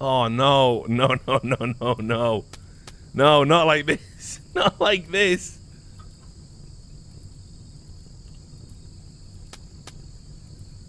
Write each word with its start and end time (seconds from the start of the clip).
Oh 0.00 0.28
no, 0.28 0.84
no, 0.88 1.16
no, 1.26 1.40
no, 1.42 1.74
no, 1.80 1.94
no. 1.94 2.44
No, 3.14 3.42
not 3.44 3.66
like 3.66 3.86
this. 3.86 4.40
Not 4.54 4.80
like 4.80 5.10
this. 5.10 5.58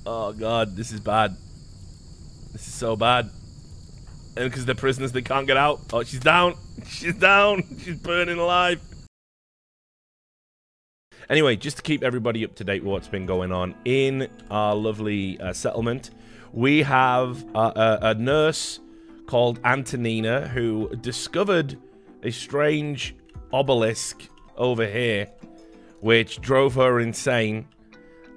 Oh 0.06 0.34
god, 0.34 0.76
this 0.76 0.92
is 0.92 1.00
bad. 1.00 1.36
This 2.52 2.68
is 2.68 2.74
so 2.74 2.96
bad. 2.96 3.30
And 4.38 4.50
because 4.50 4.66
they're 4.66 4.76
prisoners, 4.76 5.12
they 5.12 5.22
can't 5.22 5.46
get 5.46 5.58
out. 5.58 5.82
Oh, 5.92 6.04
she's 6.04 6.20
down. 6.20 6.56
She's 6.88 7.16
down. 7.16 7.64
She's 7.84 7.98
burning 7.98 8.40
alive. 8.40 8.82
Anyway, 11.30 11.56
just 11.56 11.78
to 11.78 11.84
keep 11.84 12.04
everybody 12.04 12.44
up 12.46 12.56
to 12.56 12.64
date 12.64 12.84
what's 12.84 13.08
been 13.08 13.26
going 13.26 13.52
on 13.52 13.76
in 13.86 14.30
our 14.50 14.76
lovely 14.76 15.40
uh, 15.40 15.54
settlement, 15.54 16.10
we 16.54 16.82
have 16.84 17.44
a, 17.54 18.00
a 18.02 18.14
nurse 18.16 18.80
called 19.30 19.60
Antonina 19.64 20.48
who 20.48 20.90
discovered 21.02 21.78
a 22.24 22.32
strange 22.32 23.16
obelisk 23.54 24.24
over 24.58 24.88
here, 24.88 25.28
which 26.00 26.42
drove 26.42 26.74
her 26.74 27.00
insane 27.00 27.68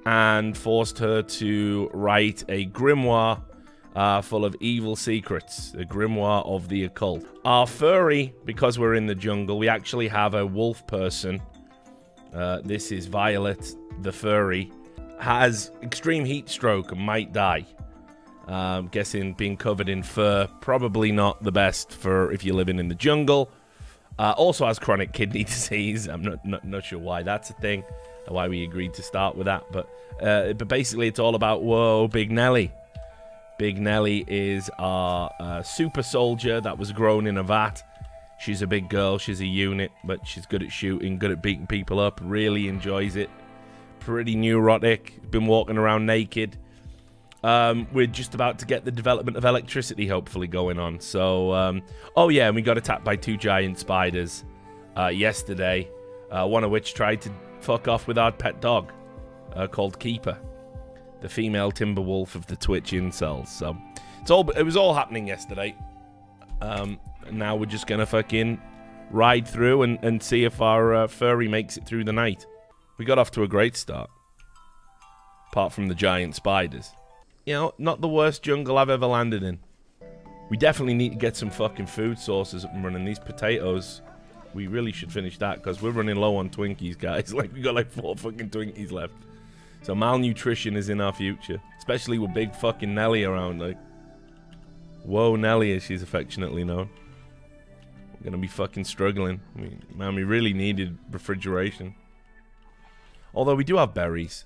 and 0.05 0.55
forced 0.55 0.98
her 0.98 1.23
to 1.23 1.88
write 1.95 2.45
a 2.51 2.66
grimoire 2.66 3.41
uh, 3.96 4.20
full 4.20 4.45
of 4.45 4.55
evil 4.60 4.95
secrets, 4.95 5.70
the 5.70 5.87
grimoire 5.87 6.45
of 6.45 6.68
the 6.68 6.84
occult. 6.84 7.24
Our 7.46 7.66
furry, 7.66 8.34
because 8.45 8.79
we're 8.79 8.95
in 8.95 9.06
the 9.06 9.15
jungle, 9.15 9.59
we 9.59 9.70
actually 9.70 10.09
have 10.09 10.34
a 10.34 10.45
wolf 10.45 10.87
person. 10.87 11.40
Uh, 12.34 12.60
this 12.65 12.93
is 12.93 13.06
Violet, 13.06 13.74
the 14.02 14.12
furry, 14.12 14.70
has 15.18 15.70
extreme 15.82 16.27
heat 16.27 16.51
stroke 16.51 16.93
and 16.93 17.01
might 17.01 17.32
die. 17.32 17.65
Um, 18.48 18.88
guessing 18.88 19.34
being 19.34 19.56
covered 19.56 19.88
in 19.88 20.02
fur, 20.02 20.48
probably 20.60 21.12
not 21.12 21.42
the 21.42 21.52
best 21.52 21.92
for 21.92 22.32
if 22.32 22.45
you're 22.45 22.56
living 22.56 22.78
in 22.78 22.88
the 22.88 22.95
jungle. 22.95 23.51
Uh, 24.18 24.34
also 24.37 24.66
has 24.66 24.79
chronic 24.79 25.12
kidney 25.15 25.45
disease. 25.45 26.09
I'm 26.09 26.23
not, 26.23 26.45
not, 26.45 26.65
not 26.65 26.85
sure 26.85 26.98
why 26.98 27.23
that's 27.23 27.51
a 27.51 27.54
thing, 27.54 27.85
and 28.26 28.35
why 28.35 28.48
we 28.48 28.65
agreed 28.65 28.95
to 28.95 29.02
start 29.02 29.37
with 29.37 29.46
that. 29.46 29.65
But 29.70 29.88
uh, 30.20 30.52
but 30.54 30.68
basically, 30.68 31.09
it's 31.09 31.18
all 31.18 31.35
about 31.35 31.63
whoa, 31.63 32.09
Big 32.09 32.30
Nelly. 32.30 32.73
Big 33.59 33.79
Nelly 33.79 34.24
is 34.26 34.70
our 34.79 35.30
uh, 35.38 35.63
super 35.63 36.02
soldier 36.02 36.60
that 36.60 36.79
was 36.79 36.90
grown 36.90 37.26
in 37.26 37.37
a 37.37 37.43
vat. 37.43 37.82
She's 38.40 38.60
a 38.60 38.66
big 38.66 38.88
girl. 38.88 39.18
She's 39.18 39.40
a 39.40 39.46
unit, 39.46 39.93
but 40.02 40.26
she's 40.26 40.46
good 40.46 40.65
at 40.65 40.73
shooting, 40.73 41.16
good 41.16 41.30
at 41.30 41.43
beating 41.43 41.68
people 41.68 42.01
up. 42.01 42.20
Really 42.20 42.66
enjoys 42.66 43.15
it. 43.15 43.30
Pretty 44.01 44.35
neurotic. 44.35 45.30
Been 45.30 45.46
walking 45.46 45.79
around 45.79 46.07
naked. 46.07 46.59
Um, 47.45 47.88
we're 47.93 48.07
just 48.07 48.35
about 48.35 48.59
to 48.60 48.66
get 48.66 48.85
the 48.85 48.93
development 48.93 49.37
of 49.37 49.45
electricity 49.45 50.07
hopefully 50.07 50.46
going 50.46 50.79
on. 50.79 51.01
So, 51.01 51.52
um, 51.52 51.82
oh 52.15 52.29
yeah, 52.29 52.46
and 52.46 52.54
we 52.54 52.62
got 52.62 52.79
attacked 52.79 53.04
by 53.04 53.16
two 53.16 53.37
giant 53.37 53.79
spiders 53.79 54.45
uh, 54.96 55.09
yesterday. 55.09 55.90
Uh, 56.30 56.46
one 56.46 56.65
of 56.65 56.70
which 56.70 56.95
tried 56.95 57.20
to 57.20 57.30
fuck 57.60 57.88
off 57.88 58.07
with 58.07 58.16
our 58.16 58.32
pet 58.32 58.60
dog 58.60 58.93
uh, 59.54 59.66
called 59.66 59.98
Keeper, 59.98 60.38
the 61.20 61.29
female 61.29 61.70
timber 61.70 62.01
wolf 62.01 62.35
of 62.35 62.46
the 62.46 62.57
Twitch 62.57 62.93
incels. 62.93 63.48
So, 63.48 63.76
it's 64.20 64.31
all 64.31 64.48
it 64.50 64.62
was 64.62 64.76
all 64.76 64.94
happening 64.94 65.26
yesterday. 65.26 65.75
Um, 66.60 67.00
now 67.31 67.56
we're 67.56 67.66
just 67.66 67.88
gonna 67.88 68.06
fucking 68.06 68.60
ride 69.10 69.48
through 69.48 69.82
and, 69.82 69.98
and 70.04 70.22
see 70.22 70.44
if 70.44 70.60
our 70.60 70.94
uh, 70.94 71.06
furry 71.09 71.48
makes 71.48 71.76
it 71.76 71.84
through 71.87 72.04
the 72.04 72.12
night. 72.12 72.47
We 72.98 73.04
got 73.04 73.19
off 73.19 73.32
to 73.32 73.43
a 73.43 73.48
great 73.48 73.76
start, 73.76 74.09
apart 75.50 75.72
from 75.72 75.88
the 75.88 75.94
giant 75.94 76.37
spiders 76.37 76.93
you 77.44 77.54
know, 77.54 77.75
not 77.78 78.00
the 78.00 78.09
worst 78.09 78.43
jungle 78.43 78.78
I've 78.78 78.91
ever 78.91 79.06
landed 79.06 79.43
in. 79.43 79.59
We 80.50 80.56
definitely 80.56 80.94
need 80.94 81.12
to 81.12 81.19
get 81.19 81.37
some 81.37 81.50
fucking 81.50 81.87
food 81.87 82.19
sources 82.19 82.65
up 82.65 82.72
and 82.75 82.84
running. 82.84 83.04
These 83.04 83.19
potatoes, 83.19 84.03
we 84.54 84.66
really 84.66 84.93
should 84.93 85.10
finish 85.12 85.38
that 85.38 85.56
because 85.56 85.81
we're 85.81 85.91
running 85.91 86.16
low 86.16 86.37
on 86.37 86.50
Twinkies, 86.50 86.98
guys. 86.98 87.32
Like, 87.32 87.53
we 87.53 87.62
got 87.62 87.75
like 87.75 87.91
four 87.91 88.16
fucking 88.16 88.50
Twinkies 88.50 88.92
left. 88.92 89.14
So 89.82 89.94
malnutrition 89.94 90.76
is 90.76 90.88
in 90.88 91.00
our 91.00 91.12
future, 91.12 91.60
especially 91.78 92.19
with 92.19 92.32
big 92.34 92.54
fucking 92.54 92.94
Nelly 92.94 93.25
around. 93.25 93.60
Like, 93.60 93.78
whoa, 95.04 95.34
Nelly, 95.36 95.74
as 95.74 95.82
she's 95.82 96.03
affectionately 96.03 96.62
known. 96.62 96.88
We're 98.14 98.26
gonna 98.26 98.38
be 98.38 98.47
fucking 98.47 98.84
struggling. 98.84 99.41
I 99.56 99.60
mean, 99.60 99.82
man, 99.97 100.14
we 100.14 100.22
really 100.22 100.53
needed 100.53 100.97
refrigeration. 101.10 101.97
Although 103.34 103.56
we 103.56 103.64
do 103.64 103.78
have 103.78 103.94
berries. 103.94 104.44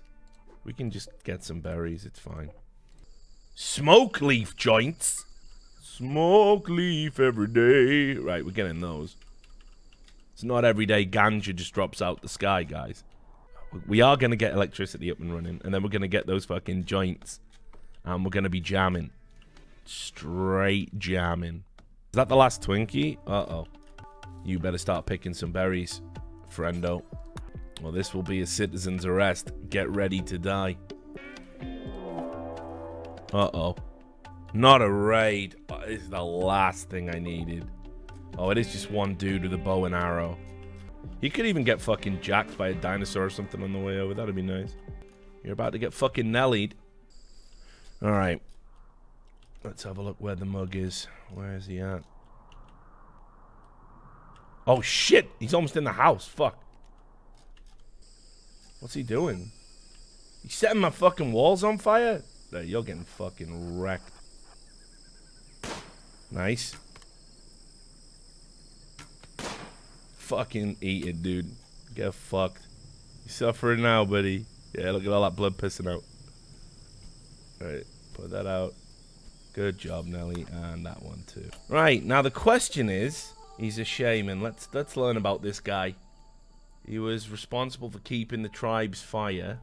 We 0.64 0.72
can 0.72 0.90
just 0.90 1.10
get 1.24 1.44
some 1.44 1.60
berries, 1.60 2.06
it's 2.06 2.18
fine. 2.18 2.50
Smoke 3.58 4.20
leaf 4.20 4.54
joints. 4.54 5.24
Smoke 5.82 6.68
leaf 6.68 7.18
every 7.18 7.46
day. 7.46 8.12
Right, 8.20 8.44
we're 8.44 8.50
getting 8.50 8.80
those. 8.80 9.16
It's 10.34 10.44
not 10.44 10.66
every 10.66 10.84
day 10.84 11.06
ganja 11.06 11.54
just 11.54 11.72
drops 11.72 12.02
out 12.02 12.20
the 12.20 12.28
sky, 12.28 12.64
guys. 12.64 13.02
We 13.86 14.02
are 14.02 14.18
going 14.18 14.30
to 14.30 14.36
get 14.36 14.52
electricity 14.52 15.10
up 15.10 15.20
and 15.20 15.32
running, 15.32 15.62
and 15.64 15.72
then 15.72 15.82
we're 15.82 15.88
going 15.88 16.02
to 16.02 16.08
get 16.08 16.26
those 16.26 16.44
fucking 16.44 16.84
joints. 16.84 17.40
And 18.04 18.26
we're 18.26 18.30
going 18.30 18.44
to 18.44 18.50
be 18.50 18.60
jamming. 18.60 19.08
Straight 19.86 20.98
jamming. 20.98 21.64
Is 21.78 22.16
that 22.16 22.28
the 22.28 22.36
last 22.36 22.60
Twinkie? 22.60 23.16
Uh-oh. 23.26 23.66
You 24.44 24.58
better 24.58 24.76
start 24.76 25.06
picking 25.06 25.32
some 25.32 25.50
berries, 25.50 26.02
friendo. 26.54 27.02
Well, 27.80 27.92
this 27.92 28.12
will 28.12 28.22
be 28.22 28.42
a 28.42 28.46
citizen's 28.46 29.06
arrest. 29.06 29.50
Get 29.70 29.88
ready 29.88 30.20
to 30.20 30.38
die. 30.38 30.76
Uh-oh. 33.32 33.76
Not 34.54 34.82
a 34.82 34.90
raid. 34.90 35.56
Oh, 35.68 35.80
this 35.86 36.02
is 36.02 36.10
the 36.10 36.22
last 36.22 36.88
thing 36.88 37.14
I 37.14 37.18
needed. 37.18 37.66
Oh, 38.38 38.50
it 38.50 38.58
is 38.58 38.72
just 38.72 38.90
one 38.90 39.14
dude 39.14 39.42
with 39.42 39.52
a 39.52 39.58
bow 39.58 39.84
and 39.84 39.94
arrow. 39.94 40.38
He 41.20 41.30
could 41.30 41.46
even 41.46 41.64
get 41.64 41.80
fucking 41.80 42.20
jacked 42.20 42.56
by 42.56 42.68
a 42.68 42.74
dinosaur 42.74 43.24
or 43.24 43.30
something 43.30 43.62
on 43.62 43.72
the 43.72 43.78
way 43.78 43.98
over. 43.98 44.14
That'd 44.14 44.34
be 44.34 44.42
nice. 44.42 44.76
You're 45.42 45.52
about 45.52 45.72
to 45.72 45.78
get 45.78 45.92
fucking 45.92 46.30
nellied. 46.30 46.72
Alright. 48.02 48.42
Let's 49.64 49.82
have 49.84 49.98
a 49.98 50.02
look 50.02 50.16
where 50.18 50.34
the 50.34 50.44
mug 50.44 50.76
is. 50.76 51.06
Where 51.34 51.54
is 51.56 51.66
he 51.66 51.80
at? 51.80 52.02
Oh, 54.66 54.80
shit! 54.80 55.30
He's 55.38 55.54
almost 55.54 55.76
in 55.76 55.84
the 55.84 55.92
house. 55.92 56.26
Fuck. 56.26 56.62
What's 58.80 58.94
he 58.94 59.02
doing? 59.02 59.50
He's 60.42 60.54
setting 60.54 60.80
my 60.80 60.90
fucking 60.90 61.32
walls 61.32 61.64
on 61.64 61.78
fire? 61.78 62.22
There, 62.50 62.62
you're 62.62 62.82
getting 62.82 63.04
fucking 63.04 63.78
wrecked. 63.78 64.10
Nice. 66.30 66.74
Fucking 70.18 70.76
eat 70.80 71.06
it, 71.06 71.22
dude. 71.22 71.50
Get 71.94 72.14
fucked. 72.14 72.62
You 73.24 73.30
suffering 73.30 73.82
now, 73.82 74.04
buddy. 74.04 74.44
Yeah, 74.74 74.90
look 74.90 75.04
at 75.04 75.12
all 75.12 75.22
that 75.22 75.36
blood 75.36 75.56
pissing 75.56 75.92
out. 75.92 76.02
Alright, 77.60 77.84
put 78.14 78.30
that 78.30 78.46
out. 78.46 78.74
Good 79.54 79.78
job, 79.78 80.04
Nelly, 80.04 80.46
and 80.52 80.84
that 80.84 81.02
one 81.02 81.22
too. 81.26 81.48
Right, 81.68 82.04
now 82.04 82.20
the 82.20 82.30
question 82.30 82.90
is, 82.90 83.32
he's 83.58 83.78
a 83.78 83.84
shaman. 83.84 84.42
Let's 84.42 84.68
let's 84.74 84.96
learn 84.96 85.16
about 85.16 85.42
this 85.42 85.60
guy. 85.60 85.94
He 86.86 86.98
was 86.98 87.30
responsible 87.30 87.90
for 87.90 87.98
keeping 88.00 88.42
the 88.42 88.50
tribe's 88.50 89.00
fire. 89.00 89.58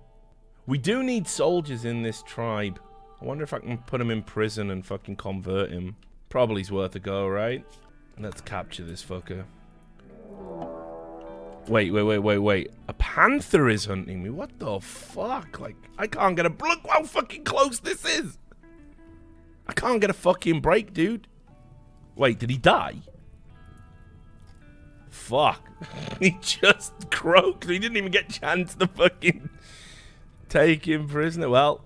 We 0.66 0.78
do 0.78 1.04
need 1.04 1.28
soldiers 1.28 1.84
in 1.84 2.04
this 2.04 2.24
tribe. 2.24 2.80
I 3.22 3.26
wonder 3.26 3.44
if 3.44 3.54
I 3.54 3.60
can 3.60 3.78
put 3.80 4.00
him 4.00 4.12
in 4.12 4.24
prison 4.24 4.72
and 4.72 4.86
fucking 4.86 5.18
convert 5.18 5.72
him. 5.72 5.96
Probably 6.30 6.64
Probably's 6.64 6.72
worth 6.72 6.96
a 6.96 7.00
go, 7.00 7.28
right? 7.28 7.66
Let's 8.18 8.42
capture 8.42 8.84
this 8.84 9.04
fucker. 9.04 9.44
Wait, 11.68 11.92
wait, 11.92 12.04
wait, 12.04 12.20
wait, 12.20 12.38
wait. 12.38 12.72
A 12.88 12.94
panther 12.94 13.70
is 13.70 13.86
hunting 13.86 14.24
me. 14.24 14.30
What 14.30 14.58
the 14.60 14.80
fuck? 14.80 15.60
Like, 15.60 15.76
I 15.98 16.08
can't 16.08 16.36
get 16.36 16.46
a... 16.46 16.50
Look 16.50 16.88
how 16.88 17.04
fucking 17.04 17.44
close 17.44 17.80
this 17.80 18.06
is. 18.06 18.38
I 19.68 19.74
can't 19.74 20.02
get 20.02 20.10
a 20.10 20.14
fucking 20.14 20.62
break, 20.62 20.94
dude. 20.94 21.28
Wait, 22.16 22.40
did 22.40 22.50
he 22.50 22.58
die? 22.58 23.02
Fuck. 25.10 25.70
he 26.20 26.38
just 26.42 26.94
croaked. 27.12 27.70
He 27.70 27.80
didn't 27.80 27.98
even 27.98 28.12
get 28.12 28.30
chance 28.30 28.76
to 28.76 28.88
fucking 28.88 29.50
take 30.54 30.88
him 30.88 31.08
prisoner. 31.08 31.50
Well, 31.50 31.84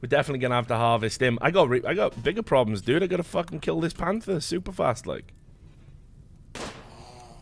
we're 0.00 0.08
definitely 0.08 0.38
gonna 0.38 0.54
have 0.54 0.68
to 0.68 0.76
harvest 0.76 1.20
him. 1.20 1.38
I 1.42 1.50
got 1.50 1.84
I 1.84 1.94
got 1.94 2.22
bigger 2.22 2.42
problems, 2.42 2.80
dude. 2.80 3.02
I 3.02 3.06
gotta 3.06 3.24
fucking 3.24 3.60
kill 3.60 3.80
this 3.80 3.92
panther 3.92 4.40
super 4.40 4.72
fast, 4.72 5.06
like. 5.06 5.32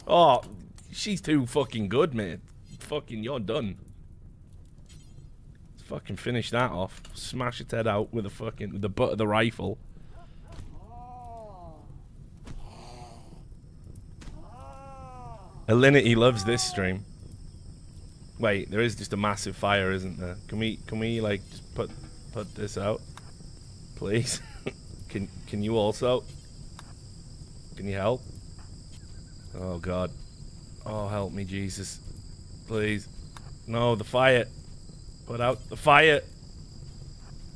Oh, 0.07 0.43
she's 0.91 1.21
too 1.21 1.47
fucking 1.47 1.91
good, 1.91 2.15
man. 2.15 2.41
Fucking, 2.81 3.23
you're 3.23 3.41
done. 3.41 3.77
Let's 5.77 5.87
fucking 5.87 6.17
finish 6.17 6.51
that 6.51 6.71
off. 6.71 7.03
Smash 7.13 7.61
its 7.61 7.73
head 7.73 7.87
out 7.87 8.15
with 8.15 8.25
a 8.25 8.31
fucking 8.31 8.73
with 8.73 8.81
the 8.81 8.89
butt 8.89 9.13
of 9.13 9.19
the 9.19 9.27
rifle. 9.29 9.79
Alinity 15.69 16.17
loves 16.17 16.45
this 16.45 16.63
stream. 16.63 17.05
Wait, 18.39 18.71
there 18.71 18.81
is 18.81 18.95
just 18.95 19.13
a 19.13 19.17
massive 19.17 19.57
fire, 19.57 19.91
isn't 19.93 20.19
there? 20.19 20.37
Can 20.47 20.59
we, 20.59 20.77
can 20.87 20.99
we 21.01 21.21
like 21.21 21.41
just 21.51 21.75
put, 21.75 21.91
put 22.33 22.55
this 22.55 22.79
out, 22.79 23.01
please? 23.97 24.41
can, 25.09 25.29
can 25.49 25.63
you 25.63 25.77
also? 25.77 26.23
Can 27.77 27.89
you 27.89 27.97
help? 27.97 28.23
Oh, 29.59 29.79
God. 29.79 30.11
Oh, 30.87 31.09
help 31.09 31.33
me, 31.33 31.45
Jesus. 31.45 31.99
Please. 32.69 33.09
No, 33.67 33.97
the 33.97 34.05
fire. 34.05 34.47
Put 35.27 35.41
out 35.41 35.69
the 35.69 35.77
fire. 35.77 36.21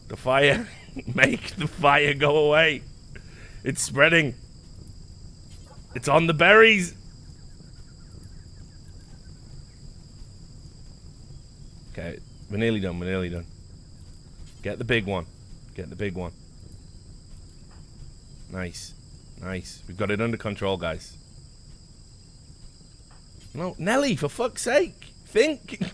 The 0.08 0.16
fire. 0.16 0.68
Make 1.14 1.54
the 1.56 1.68
fire 1.68 2.14
go 2.14 2.46
away. 2.46 2.82
It's 3.62 3.82
spreading. 3.82 4.34
It's 5.94 6.08
on 6.08 6.26
the 6.26 6.34
berries. 6.34 6.94
Okay, 11.92 12.18
we're 12.52 12.58
nearly 12.58 12.80
done. 12.80 13.00
We're 13.00 13.06
nearly 13.06 13.30
done. 13.30 13.46
Get 14.62 14.78
the 14.78 14.84
big 14.84 15.06
one. 15.06 15.24
Get 15.74 15.88
the 15.88 15.96
big 15.96 16.14
one. 16.14 16.32
Nice. 18.52 18.92
Nice. 19.40 19.82
We've 19.88 19.96
got 19.96 20.10
it 20.10 20.20
under 20.20 20.36
control, 20.36 20.76
guys. 20.76 21.16
No, 23.54 23.74
Nelly, 23.78 24.16
for 24.16 24.28
fuck's 24.28 24.62
sake. 24.62 25.12
Think. 25.24 25.80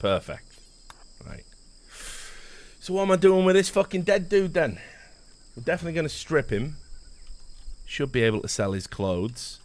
Perfect. 0.00 0.58
Right. 1.24 1.44
So 2.80 2.94
what 2.94 3.02
am 3.02 3.12
I 3.12 3.16
doing 3.16 3.44
with 3.44 3.54
this 3.54 3.68
fucking 3.68 4.02
dead 4.02 4.28
dude 4.28 4.54
then? 4.54 4.80
We're 5.56 5.62
definitely 5.62 5.94
going 5.94 6.08
to 6.08 6.12
strip 6.12 6.50
him. 6.50 6.76
Should 7.86 8.10
be 8.10 8.22
able 8.22 8.42
to 8.42 8.48
sell 8.48 8.72
his 8.72 8.88
clothes. 8.88 9.60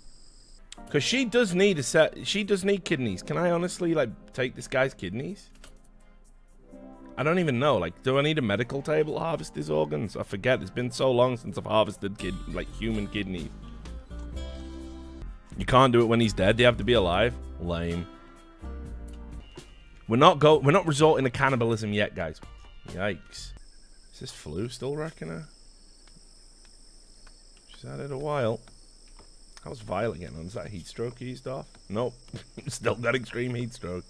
Because 0.86 1.04
she 1.04 1.26
does 1.26 1.56
need 1.56 1.80
a 1.80 1.84
set. 1.84 2.28
She 2.28 2.44
does 2.44 2.66
need 2.66 2.84
kidneys. 2.84 3.24
Can 3.24 3.38
I 3.38 3.52
honestly, 3.52 3.94
like, 3.94 4.10
take 4.34 4.56
this 4.56 4.68
guy's 4.68 4.94
kidneys? 4.94 5.50
I 7.18 7.24
don't 7.24 7.40
even 7.40 7.60
know. 7.60 7.78
Like, 7.78 8.04
do 8.04 8.18
I 8.18 8.22
need 8.22 8.38
a 8.38 8.42
medical 8.42 8.82
table 8.82 9.14
to 9.14 9.20
harvest 9.20 9.56
his 9.56 9.70
organs? 9.70 10.18
I 10.18 10.24
forget. 10.24 10.62
It's 10.62 10.72
been 10.72 10.92
so 10.92 11.12
long 11.12 11.38
since 11.38 11.58
I've 11.58 11.66
harvested 11.66 12.18
kid, 12.18 12.36
like, 12.54 12.68
human 12.76 13.08
kidneys. 13.08 13.50
You 15.58 15.66
can't 15.66 15.94
do 15.94 16.02
it 16.02 16.06
when 16.06 16.20
he's 16.20 16.34
dead. 16.34 16.58
They 16.58 16.64
have 16.64 16.78
to 16.78 16.84
be 16.84 16.94
alive. 16.94 17.36
Lame. 17.60 18.08
We're 20.08 20.18
not 20.18 20.40
go. 20.40 20.58
We're 20.58 20.72
not 20.72 20.88
resorting 20.88 21.24
to 21.24 21.30
cannibalism 21.30 21.94
yet, 21.94 22.16
guys. 22.16 22.42
Yikes. 22.90 23.54
Is 24.14 24.20
this 24.20 24.32
flu 24.32 24.68
still 24.70 24.96
wrecking 24.96 25.30
her? 25.30 25.48
She's 27.70 27.84
had 27.84 28.00
it 28.00 28.12
a 28.12 28.18
while. 28.18 28.60
How's 29.64 29.82
Violet 29.82 30.20
getting 30.20 30.38
on? 30.38 30.46
Is 30.46 30.54
that 30.54 30.68
heat 30.68 30.88
stroke 30.88 31.22
eased 31.22 31.48
off? 31.48 31.68
Nope. 31.88 32.14
still 32.68 32.96
got 32.96 33.16
extreme 33.16 33.54
heat 33.54 33.74
stroke. 33.74 34.06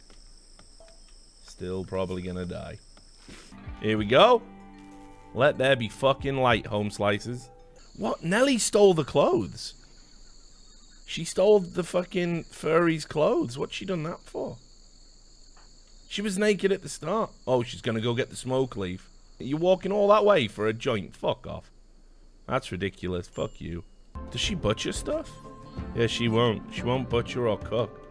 Still 1.43 1.83
probably 1.83 2.21
gonna 2.21 2.45
die. 2.45 2.79
Here 3.81 3.97
we 3.97 4.05
go. 4.05 4.41
Let 5.33 5.57
there 5.57 5.75
be 5.75 5.89
fucking 5.89 6.37
light, 6.37 6.65
home 6.65 6.89
slices. 6.89 7.49
What? 7.97 8.23
Nelly 8.23 8.57
stole 8.57 8.93
the 8.93 9.03
clothes. 9.03 9.73
She 11.05 11.25
stole 11.25 11.59
the 11.59 11.83
fucking 11.83 12.45
furry's 12.45 13.05
clothes. 13.05 13.57
What's 13.57 13.75
she 13.75 13.85
done 13.85 14.03
that 14.03 14.21
for? 14.21 14.57
She 16.07 16.21
was 16.21 16.37
naked 16.37 16.71
at 16.71 16.81
the 16.81 16.89
start. 16.89 17.31
Oh, 17.45 17.63
she's 17.63 17.81
gonna 17.81 17.99
go 17.99 18.13
get 18.13 18.29
the 18.29 18.35
smoke 18.37 18.77
leaf. 18.77 19.09
You're 19.37 19.59
walking 19.59 19.91
all 19.91 20.07
that 20.09 20.23
way 20.23 20.47
for 20.47 20.67
a 20.67 20.73
joint. 20.73 21.15
Fuck 21.15 21.45
off. 21.45 21.71
That's 22.47 22.71
ridiculous. 22.71 23.27
Fuck 23.27 23.59
you. 23.59 23.83
Does 24.31 24.41
she 24.41 24.55
butcher 24.55 24.91
stuff? 24.91 25.29
Yeah, 25.95 26.07
she 26.07 26.27
won't. 26.27 26.73
She 26.73 26.83
won't 26.83 27.09
butcher 27.09 27.47
or 27.47 27.57
cook. 27.57 28.01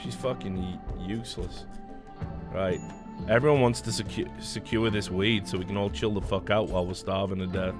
She's 0.00 0.14
fucking 0.14 0.78
useless. 1.00 1.66
Right. 2.52 2.80
Everyone 3.28 3.60
wants 3.60 3.80
to 3.82 3.90
secu 3.90 4.42
secure 4.42 4.90
this 4.90 5.10
weed 5.10 5.46
so 5.46 5.58
we 5.58 5.64
can 5.64 5.76
all 5.76 5.90
chill 5.90 6.12
the 6.12 6.20
fuck 6.20 6.50
out 6.50 6.68
while 6.68 6.86
we're 6.86 6.94
starving 6.94 7.38
to 7.38 7.46
death. 7.46 7.74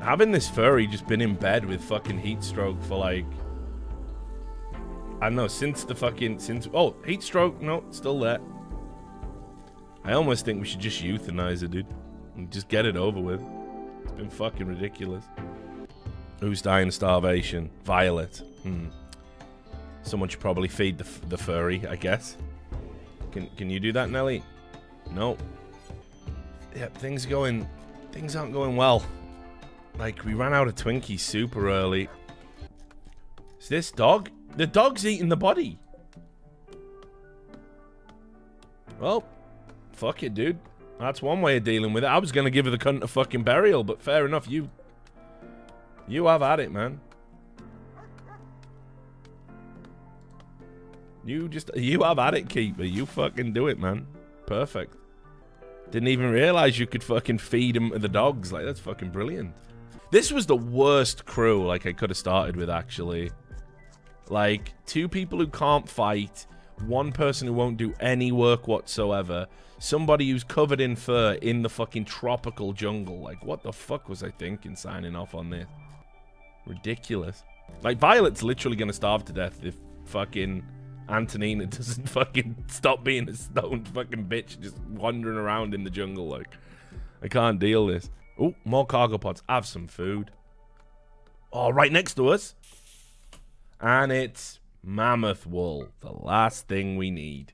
Having 0.00 0.32
this 0.32 0.48
furry 0.48 0.86
just 0.86 1.06
been 1.06 1.20
in 1.20 1.34
bed 1.34 1.64
with 1.64 1.82
fucking 1.82 2.18
heat 2.18 2.42
stroke 2.42 2.82
for 2.82 2.98
like 2.98 3.24
I 5.20 5.30
don't 5.30 5.36
know, 5.36 5.48
since 5.48 5.84
the 5.84 5.94
fucking, 5.94 6.38
since, 6.40 6.68
oh, 6.74 6.94
heat 7.06 7.22
stroke, 7.22 7.62
no, 7.62 7.82
still 7.90 8.20
there. 8.20 8.38
I 10.04 10.12
almost 10.12 10.44
think 10.44 10.60
we 10.60 10.66
should 10.66 10.80
just 10.80 11.02
euthanize 11.02 11.62
it, 11.62 11.70
dude. 11.70 11.86
And 12.36 12.50
just 12.52 12.68
get 12.68 12.84
it 12.84 12.96
over 12.96 13.18
with. 13.18 13.42
It's 14.02 14.12
been 14.12 14.28
fucking 14.28 14.66
ridiculous. 14.66 15.24
Who's 16.40 16.60
dying 16.60 16.88
of 16.88 16.94
starvation? 16.94 17.70
Violet. 17.84 18.42
Hmm. 18.62 18.86
Someone 20.02 20.28
should 20.28 20.40
probably 20.40 20.68
feed 20.68 20.98
the, 20.98 21.26
the 21.28 21.38
furry, 21.38 21.86
I 21.88 21.96
guess. 21.96 22.36
Can, 23.32 23.48
can 23.56 23.70
you 23.70 23.80
do 23.80 23.92
that, 23.92 24.10
Nelly? 24.10 24.42
No. 25.10 25.36
Yep, 26.76 26.96
things 26.98 27.26
going, 27.26 27.68
things 28.12 28.36
aren't 28.36 28.52
going 28.52 28.76
well. 28.76 29.04
Like, 29.98 30.24
we 30.24 30.34
ran 30.34 30.52
out 30.52 30.68
of 30.68 30.74
Twinkies 30.74 31.20
super 31.20 31.70
early. 31.70 32.08
Is 33.60 33.68
this 33.68 33.90
dog? 33.90 34.30
The 34.56 34.66
dog's 34.66 35.06
eating 35.06 35.28
the 35.28 35.36
body. 35.36 35.78
Well, 39.00 39.24
fuck 39.92 40.22
it, 40.22 40.34
dude. 40.34 40.58
That's 40.98 41.20
one 41.20 41.42
way 41.42 41.56
of 41.56 41.64
dealing 41.64 41.92
with 41.92 42.04
it. 42.04 42.06
I 42.06 42.18
was 42.18 42.32
going 42.32 42.44
to 42.44 42.50
give 42.50 42.64
her 42.66 42.70
the 42.70 42.78
cunt 42.78 43.02
a 43.02 43.08
fucking 43.08 43.42
burial, 43.42 43.84
but 43.84 44.00
fair 44.00 44.24
enough. 44.24 44.48
You 44.48 44.70
you 46.08 46.26
have 46.26 46.42
at 46.42 46.60
it, 46.60 46.72
man. 46.72 47.00
You 51.24 51.48
just, 51.48 51.70
you 51.76 52.02
have 52.04 52.18
at 52.20 52.34
it, 52.34 52.48
Keeper. 52.48 52.84
You 52.84 53.04
fucking 53.04 53.52
do 53.52 53.66
it, 53.66 53.78
man. 53.78 54.06
Perfect. 54.46 54.96
Didn't 55.90 56.08
even 56.08 56.30
realize 56.30 56.78
you 56.78 56.86
could 56.86 57.02
fucking 57.02 57.38
feed 57.38 57.74
them 57.74 57.92
the 57.94 58.08
dogs. 58.08 58.52
Like, 58.52 58.64
that's 58.64 58.80
fucking 58.80 59.10
brilliant. 59.10 59.52
This 60.12 60.30
was 60.30 60.46
the 60.46 60.56
worst 60.56 61.24
crew, 61.24 61.66
like, 61.66 61.84
I 61.84 61.92
could 61.92 62.10
have 62.10 62.16
started 62.16 62.56
with, 62.56 62.70
actually. 62.70 63.32
Like, 64.28 64.72
two 64.86 65.08
people 65.08 65.38
who 65.38 65.48
can't 65.48 65.88
fight, 65.88 66.46
one 66.86 67.10
person 67.10 67.48
who 67.48 67.54
won't 67.54 67.76
do 67.76 67.92
any 67.98 68.30
work 68.30 68.68
whatsoever, 68.68 69.46
somebody 69.78 70.30
who's 70.30 70.44
covered 70.44 70.80
in 70.80 70.94
fur 70.94 71.32
in 71.42 71.62
the 71.62 71.68
fucking 71.68 72.04
tropical 72.04 72.72
jungle. 72.72 73.20
Like, 73.20 73.44
what 73.44 73.62
the 73.62 73.72
fuck 73.72 74.08
was 74.08 74.22
I 74.22 74.30
thinking 74.30 74.76
signing 74.76 75.16
off 75.16 75.34
on 75.34 75.50
this? 75.50 75.66
Ridiculous. 76.66 77.42
Like, 77.82 77.98
Violet's 77.98 78.42
literally 78.42 78.76
gonna 78.76 78.92
starve 78.92 79.24
to 79.26 79.32
death 79.32 79.64
if 79.64 79.76
fucking 80.04 80.64
Antonina 81.08 81.66
doesn't 81.66 82.08
fucking 82.08 82.64
stop 82.68 83.04
being 83.04 83.28
a 83.28 83.34
stoned 83.34 83.88
fucking 83.88 84.26
bitch 84.26 84.60
just 84.60 84.78
wandering 84.88 85.38
around 85.38 85.74
in 85.74 85.84
the 85.84 85.90
jungle. 85.90 86.28
Like, 86.28 86.56
I 87.22 87.28
can't 87.28 87.58
deal 87.58 87.86
this. 87.86 88.10
Oh, 88.38 88.54
more 88.64 88.86
cargo 88.86 89.18
pods. 89.18 89.42
Have 89.48 89.66
some 89.66 89.86
food. 89.86 90.30
Oh, 91.52 91.70
right 91.70 91.92
next 91.92 92.14
to 92.14 92.28
us. 92.28 92.54
And 93.80 94.12
it's 94.12 94.60
mammoth 94.82 95.46
wool. 95.46 95.88
The 96.00 96.12
last 96.12 96.68
thing 96.68 96.96
we 96.96 97.10
need. 97.10 97.52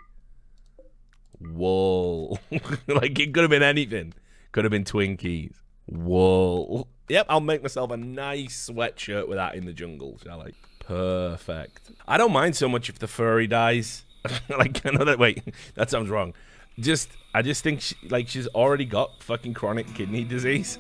Wool. 1.41 2.39
like, 2.87 3.19
it 3.19 3.35
could 3.35 3.43
have 3.43 3.51
been 3.51 3.63
anything. 3.63 4.15
Could 4.53 4.65
have 4.65 4.71
been 4.71 4.85
Twinkies. 4.85 5.55
Wool. 5.87 6.89
Yep, 7.09 7.27
I'll 7.29 7.41
make 7.41 7.63
myself 7.63 7.91
a 7.91 7.97
nice 7.97 8.69
sweatshirt 8.71 9.29
with 9.29 9.37
that 9.37 9.55
in 9.55 9.67
the 9.67 9.73
jungle, 9.73 10.19
shall 10.23 10.43
I? 10.43 10.53
Perfect. 10.81 11.91
I 12.07 12.17
don't 12.17 12.33
mind 12.33 12.57
so 12.57 12.69
much 12.69 12.89
if 12.89 12.99
the 12.99 13.09
furry 13.09 13.47
dies. 13.47 14.05
like, 14.49 14.83
that 14.83 15.17
wait, 15.19 15.43
that 15.75 15.91
sounds 15.91 16.09
wrong. 16.09 16.35
Just, 16.79 17.11
I 17.35 17.43
just 17.43 17.63
think, 17.63 17.81
she, 17.81 17.97
like, 18.09 18.29
she's 18.29 18.47
already 18.49 18.85
got 18.85 19.23
fucking 19.23 19.55
chronic 19.55 19.93
kidney 19.95 20.25
disease. 20.25 20.79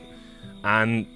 And, 0.65 1.07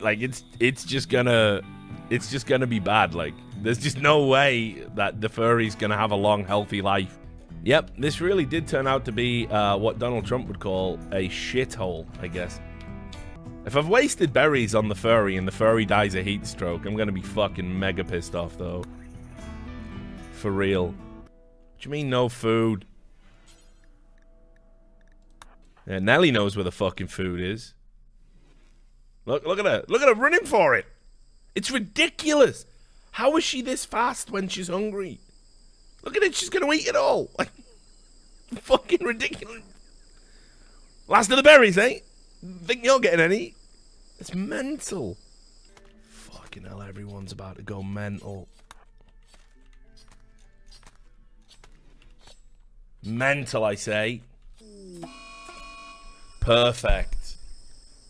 like, 0.00 0.20
it's, 0.20 0.44
it's 0.60 0.84
just 0.84 1.08
gonna 1.08 1.62
it's 2.10 2.30
just 2.30 2.46
gonna 2.46 2.66
be 2.66 2.78
bad. 2.78 3.14
Like, 3.14 3.34
there's 3.62 3.78
just 3.78 3.98
no 3.98 4.26
way 4.26 4.84
that 4.94 5.20
the 5.20 5.28
furry's 5.28 5.74
gonna 5.74 5.96
have 5.96 6.10
a 6.10 6.16
long, 6.16 6.44
healthy 6.44 6.82
life. 6.82 7.18
Yep, 7.64 7.92
this 7.98 8.20
really 8.20 8.44
did 8.44 8.66
turn 8.68 8.86
out 8.86 9.04
to 9.06 9.12
be 9.12 9.46
uh, 9.48 9.76
what 9.76 9.98
Donald 9.98 10.24
Trump 10.24 10.46
would 10.48 10.60
call 10.60 10.98
a 11.12 11.28
shithole, 11.28 12.06
I 12.20 12.28
guess. 12.28 12.60
If 13.68 13.76
I've 13.76 13.88
wasted 13.88 14.32
berries 14.32 14.74
on 14.74 14.88
the 14.88 14.94
furry 14.94 15.36
and 15.36 15.46
the 15.46 15.52
furry 15.52 15.84
dies 15.84 16.14
a 16.14 16.22
heat 16.22 16.46
stroke, 16.46 16.86
I'm 16.86 16.96
gonna 16.96 17.12
be 17.12 17.20
fucking 17.20 17.78
mega 17.78 18.02
pissed 18.02 18.34
off, 18.34 18.56
though. 18.56 18.82
For 20.32 20.50
real. 20.50 20.86
What 20.86 20.94
do 21.78 21.86
you 21.86 21.90
mean 21.90 22.08
no 22.08 22.30
food? 22.30 22.86
Yeah, 25.86 25.98
Nelly 25.98 26.30
knows 26.30 26.56
where 26.56 26.64
the 26.64 26.72
fucking 26.72 27.08
food 27.08 27.42
is. 27.42 27.74
Look, 29.26 29.44
look 29.44 29.58
at 29.58 29.66
her. 29.66 29.84
Look 29.86 30.00
at 30.00 30.08
her 30.08 30.14
running 30.14 30.46
for 30.46 30.74
it. 30.74 30.86
It's 31.54 31.70
ridiculous. 31.70 32.64
How 33.10 33.36
is 33.36 33.44
she 33.44 33.60
this 33.60 33.84
fast 33.84 34.30
when 34.30 34.48
she's 34.48 34.68
hungry? 34.68 35.20
Look 36.04 36.16
at 36.16 36.22
it, 36.22 36.34
she's 36.34 36.48
gonna 36.48 36.72
eat 36.72 36.86
it 36.86 36.96
all. 36.96 37.28
Like, 37.38 37.50
fucking 38.62 39.04
ridiculous. 39.04 39.60
Last 41.06 41.30
of 41.30 41.36
the 41.36 41.42
berries, 41.42 41.76
eh? 41.76 41.98
Think 42.64 42.82
you're 42.82 42.98
getting 42.98 43.20
any? 43.20 43.56
It's 44.18 44.34
mental. 44.34 45.16
Fucking 46.10 46.64
hell, 46.64 46.82
everyone's 46.82 47.32
about 47.32 47.56
to 47.56 47.62
go 47.62 47.82
mental. 47.82 48.48
Mental, 53.04 53.64
I 53.64 53.76
say. 53.76 54.22
Perfect. 56.40 57.36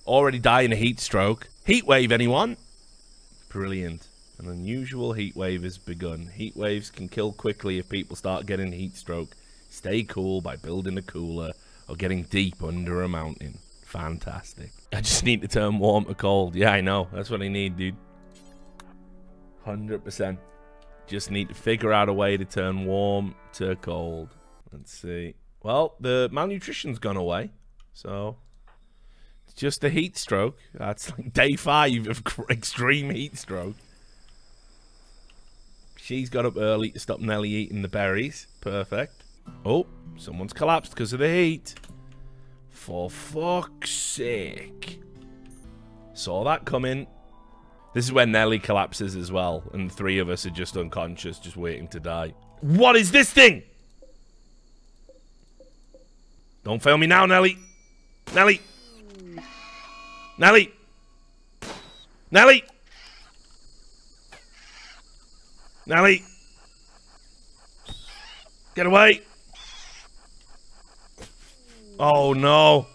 Already 0.06 0.38
dying 0.38 0.72
a 0.72 0.76
heat 0.76 0.98
stroke. 0.98 1.48
Heat 1.66 1.86
wave, 1.86 2.10
anyone? 2.10 2.56
Brilliant. 3.50 4.06
An 4.38 4.48
unusual 4.48 5.12
heat 5.12 5.36
wave 5.36 5.62
has 5.64 5.76
begun. 5.76 6.30
Heat 6.34 6.56
waves 6.56 6.90
can 6.90 7.08
kill 7.08 7.32
quickly 7.32 7.78
if 7.78 7.88
people 7.88 8.16
start 8.16 8.46
getting 8.46 8.72
heat 8.72 8.96
stroke. 8.96 9.36
Stay 9.68 10.04
cool 10.04 10.40
by 10.40 10.56
building 10.56 10.96
a 10.96 11.02
cooler 11.02 11.52
or 11.88 11.96
getting 11.96 12.22
deep 12.22 12.62
under 12.62 13.02
a 13.02 13.08
mountain. 13.08 13.58
Fantastic. 13.88 14.70
I 14.92 15.00
just 15.00 15.24
need 15.24 15.40
to 15.40 15.48
turn 15.48 15.78
warm 15.78 16.04
to 16.04 16.14
cold. 16.14 16.54
Yeah, 16.54 16.72
I 16.72 16.82
know. 16.82 17.08
That's 17.10 17.30
what 17.30 17.40
I 17.40 17.48
need, 17.48 17.78
dude. 17.78 17.96
100%. 19.66 20.36
Just 21.06 21.30
need 21.30 21.48
to 21.48 21.54
figure 21.54 21.90
out 21.90 22.10
a 22.10 22.12
way 22.12 22.36
to 22.36 22.44
turn 22.44 22.84
warm 22.84 23.34
to 23.54 23.76
cold. 23.76 24.28
Let's 24.70 24.92
see. 24.92 25.36
Well, 25.62 25.94
the 26.00 26.28
malnutrition's 26.30 26.98
gone 26.98 27.16
away. 27.16 27.50
So, 27.94 28.36
it's 29.46 29.54
just 29.54 29.82
a 29.82 29.88
heat 29.88 30.18
stroke. 30.18 30.58
That's 30.74 31.10
like 31.18 31.32
day 31.32 31.56
five 31.56 32.08
of 32.08 32.22
extreme 32.50 33.08
heat 33.08 33.38
stroke. 33.38 33.76
She's 35.96 36.28
got 36.28 36.44
up 36.44 36.58
early 36.58 36.90
to 36.90 36.98
stop 36.98 37.20
Nelly 37.20 37.48
eating 37.48 37.80
the 37.80 37.88
berries. 37.88 38.48
Perfect. 38.60 39.24
Oh, 39.64 39.86
someone's 40.18 40.52
collapsed 40.52 40.90
because 40.90 41.14
of 41.14 41.20
the 41.20 41.30
heat. 41.30 41.74
For 42.78 43.10
fuck's 43.10 43.90
sake. 43.90 45.02
Saw 46.14 46.42
that 46.44 46.64
coming. 46.64 47.06
This 47.92 48.06
is 48.06 48.12
where 48.12 48.24
Nelly 48.24 48.58
collapses 48.58 49.14
as 49.14 49.30
well, 49.30 49.62
and 49.74 49.92
three 49.92 50.18
of 50.20 50.30
us 50.30 50.46
are 50.46 50.50
just 50.50 50.74
unconscious, 50.74 51.38
just 51.38 51.58
waiting 51.58 51.88
to 51.88 52.00
die. 52.00 52.32
What 52.62 52.96
is 52.96 53.10
this 53.10 53.30
thing? 53.30 53.62
Don't 56.64 56.82
fail 56.82 56.96
me 56.96 57.06
now, 57.06 57.26
Nelly. 57.26 57.58
Nelly. 58.34 58.62
Nelly. 60.38 60.72
Nelly. 62.30 62.64
Nelly. 65.84 66.24
Get 68.74 68.86
away. 68.86 69.27
Oh, 71.98 72.32
no. 72.32 72.86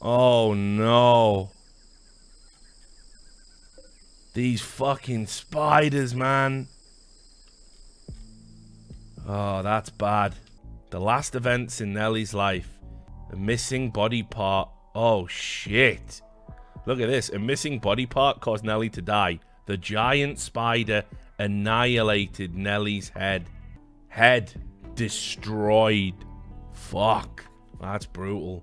Oh, 0.00 0.54
no. 0.54 1.50
These 4.34 4.62
fucking 4.62 5.26
spiders, 5.26 6.14
man. 6.14 6.66
Oh, 9.28 9.62
that's 9.62 9.90
bad. 9.90 10.34
The 10.90 10.98
last 10.98 11.34
events 11.34 11.80
in 11.80 11.92
Nellie's 11.92 12.34
life. 12.34 12.68
A 13.30 13.36
missing 13.36 13.90
body 13.90 14.22
part. 14.22 14.68
Oh, 14.94 15.26
shit. 15.26 16.20
Look 16.86 17.00
at 17.00 17.08
this. 17.08 17.28
A 17.28 17.38
missing 17.38 17.78
body 17.78 18.06
part 18.06 18.40
caused 18.40 18.64
Nellie 18.64 18.90
to 18.90 19.02
die. 19.02 19.38
The 19.66 19.76
giant 19.76 20.40
spider 20.40 21.04
annihilated 21.38 22.56
Nellie's 22.56 23.10
head. 23.10 23.48
Head 24.08 24.52
destroyed. 24.94 26.14
Fuck. 26.92 27.46
That's 27.80 28.04
brutal. 28.04 28.62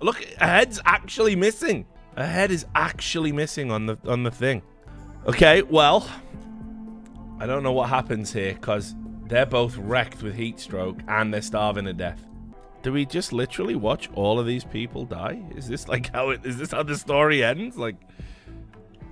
Look, 0.00 0.22
a 0.38 0.46
head's 0.46 0.80
actually 0.84 1.34
missing. 1.34 1.86
A 2.16 2.26
head 2.26 2.50
is 2.50 2.66
actually 2.74 3.32
missing 3.32 3.70
on 3.70 3.86
the 3.86 3.98
on 4.06 4.22
the 4.22 4.30
thing. 4.30 4.62
Okay, 5.26 5.62
well, 5.62 6.08
I 7.38 7.46
don't 7.46 7.62
know 7.62 7.72
what 7.72 7.88
happens 7.88 8.32
here 8.32 8.52
because 8.52 8.94
they're 9.26 9.46
both 9.46 9.76
wrecked 9.78 10.22
with 10.22 10.34
heat 10.34 10.60
stroke 10.60 10.98
and 11.08 11.32
they're 11.32 11.40
starving 11.40 11.86
to 11.86 11.94
death. 11.94 12.26
Do 12.82 12.92
we 12.92 13.06
just 13.06 13.32
literally 13.32 13.76
watch 13.76 14.10
all 14.14 14.38
of 14.38 14.46
these 14.46 14.64
people 14.64 15.04
die? 15.06 15.42
Is 15.56 15.66
this 15.66 15.88
like 15.88 16.12
how 16.12 16.30
it 16.30 16.44
is 16.44 16.58
this 16.58 16.72
how 16.72 16.82
the 16.82 16.96
story 16.96 17.42
ends? 17.42 17.78
Like 17.78 17.96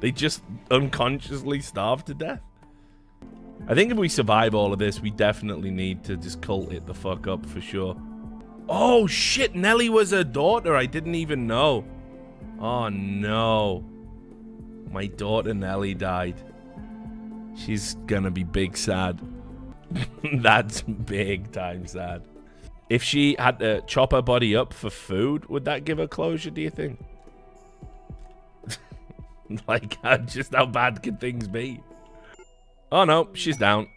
they 0.00 0.10
just 0.10 0.42
unconsciously 0.70 1.60
starve 1.60 2.04
to 2.04 2.14
death? 2.14 2.42
I 3.66 3.74
think 3.74 3.92
if 3.92 3.98
we 3.98 4.08
survive 4.08 4.54
all 4.54 4.72
of 4.72 4.78
this, 4.78 5.00
we 5.00 5.10
definitely 5.10 5.70
need 5.70 6.04
to 6.04 6.16
just 6.16 6.40
cult 6.42 6.72
it 6.72 6.86
the 6.86 6.94
fuck 6.94 7.26
up 7.26 7.44
for 7.46 7.60
sure. 7.60 7.96
Oh 8.68 9.06
shit, 9.06 9.54
Nelly 9.54 9.88
was 9.88 10.12
a 10.12 10.24
daughter. 10.24 10.76
I 10.76 10.86
didn't 10.86 11.14
even 11.14 11.46
know. 11.46 11.84
Oh 12.60 12.88
no. 12.88 13.84
My 14.90 15.06
daughter 15.06 15.54
Nelly 15.54 15.94
died. 15.94 16.40
She's 17.56 17.94
gonna 18.06 18.30
be 18.30 18.44
big 18.44 18.76
sad. 18.76 19.20
That's 20.34 20.82
big 20.82 21.50
time 21.52 21.86
sad. 21.86 22.22
If 22.90 23.02
she 23.02 23.36
had 23.38 23.58
to 23.60 23.82
chop 23.82 24.12
her 24.12 24.22
body 24.22 24.56
up 24.56 24.72
for 24.72 24.90
food, 24.90 25.46
would 25.46 25.64
that 25.64 25.84
give 25.84 25.98
her 25.98 26.08
closure, 26.08 26.50
do 26.50 26.60
you 26.60 26.70
think? 26.70 27.04
like, 29.66 30.00
just 30.26 30.54
how 30.54 30.66
bad 30.66 31.02
could 31.02 31.20
things 31.20 31.48
be? 31.48 31.82
Oh 32.92 33.04
no, 33.04 33.28
she's 33.32 33.56
down. 33.56 33.88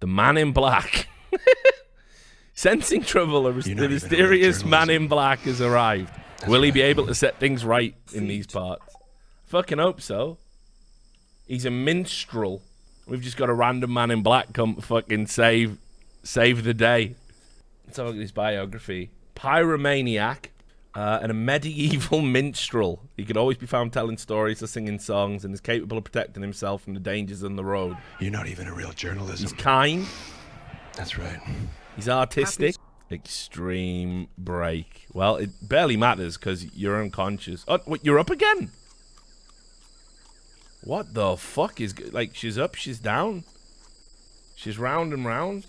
The 0.00 0.06
man 0.06 0.36
in 0.36 0.52
black. 0.52 1.08
Sensing 2.58 3.04
trouble, 3.04 3.44
the 3.44 3.52
mysterious 3.88 4.64
man 4.64 4.90
in 4.90 5.06
black 5.06 5.38
has 5.42 5.60
arrived. 5.60 6.12
That's 6.38 6.50
Will 6.50 6.62
he 6.62 6.72
be 6.72 6.80
able 6.80 7.06
to 7.06 7.14
set 7.14 7.38
things 7.38 7.64
right 7.64 7.94
in 8.12 8.26
these 8.26 8.48
parts? 8.48 8.96
Fucking 9.44 9.78
hope 9.78 10.00
so. 10.00 10.38
He's 11.46 11.64
a 11.64 11.70
minstrel. 11.70 12.60
We've 13.06 13.22
just 13.22 13.36
got 13.36 13.48
a 13.48 13.54
random 13.54 13.92
man 13.92 14.10
in 14.10 14.24
black 14.24 14.54
come 14.54 14.74
fucking 14.74 15.28
save 15.28 15.78
save 16.24 16.64
the 16.64 16.74
day. 16.74 17.14
Let's 17.86 17.98
have 17.98 18.06
a 18.06 18.08
look 18.08 18.16
at 18.16 18.22
his 18.22 18.32
biography. 18.32 19.12
Pyromaniac 19.36 20.46
uh, 20.96 21.20
and 21.22 21.30
a 21.30 21.34
medieval 21.34 22.22
minstrel. 22.22 23.04
He 23.16 23.24
could 23.24 23.36
always 23.36 23.56
be 23.56 23.66
found 23.66 23.92
telling 23.92 24.18
stories 24.18 24.64
or 24.64 24.66
singing 24.66 24.98
songs 24.98 25.44
and 25.44 25.54
is 25.54 25.60
capable 25.60 25.96
of 25.96 26.02
protecting 26.02 26.42
himself 26.42 26.82
from 26.82 26.94
the 26.94 27.00
dangers 27.00 27.44
on 27.44 27.54
the 27.54 27.64
road. 27.64 27.96
You're 28.18 28.32
not 28.32 28.48
even 28.48 28.66
a 28.66 28.74
real 28.74 28.90
journalist. 28.90 29.42
He's 29.42 29.52
kind. 29.52 30.08
That's 30.96 31.16
right. 31.16 31.38
He's 31.98 32.08
artistic. 32.08 32.76
Extreme 33.10 34.28
break. 34.38 35.08
Well, 35.12 35.34
it 35.34 35.50
barely 35.60 35.96
matters 35.96 36.36
because 36.36 36.72
you're 36.76 37.02
unconscious. 37.02 37.64
Oh, 37.66 37.80
wait, 37.86 38.04
you're 38.04 38.20
up 38.20 38.30
again? 38.30 38.70
What 40.84 41.14
the 41.14 41.36
fuck 41.36 41.80
is... 41.80 41.98
Like, 42.12 42.36
she's 42.36 42.56
up, 42.56 42.76
she's 42.76 43.00
down. 43.00 43.42
She's 44.54 44.78
round 44.78 45.12
and 45.12 45.26
round. 45.26 45.66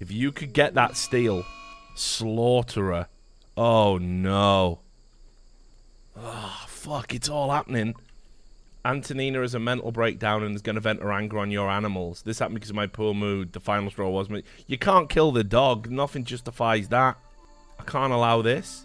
If 0.00 0.12
you 0.12 0.32
could 0.32 0.52
get 0.52 0.74
that 0.74 0.98
steel, 0.98 1.46
slaughter 1.94 2.92
her. 2.92 3.08
Oh, 3.56 3.96
no. 3.96 4.80
Oh, 6.14 6.64
fuck, 6.68 7.14
it's 7.14 7.30
all 7.30 7.50
happening. 7.50 7.94
Antonina 8.84 9.40
has 9.40 9.54
a 9.54 9.58
mental 9.58 9.92
breakdown 9.92 10.42
and 10.42 10.54
is 10.54 10.60
going 10.60 10.74
to 10.74 10.80
vent 10.80 11.00
her 11.00 11.10
anger 11.10 11.38
on 11.38 11.50
your 11.50 11.70
animals. 11.70 12.22
This 12.22 12.38
happened 12.38 12.56
because 12.56 12.70
of 12.70 12.76
my 12.76 12.86
poor 12.86 13.14
mood. 13.14 13.52
The 13.52 13.60
final 13.60 13.90
straw 13.90 14.10
was... 14.10 14.28
Me. 14.28 14.42
You 14.66 14.76
can't 14.76 15.08
kill 15.08 15.32
the 15.32 15.42
dog. 15.42 15.90
Nothing 15.90 16.24
justifies 16.24 16.88
that. 16.88 17.16
I 17.78 17.82
can't 17.84 18.12
allow 18.12 18.42
this. 18.42 18.84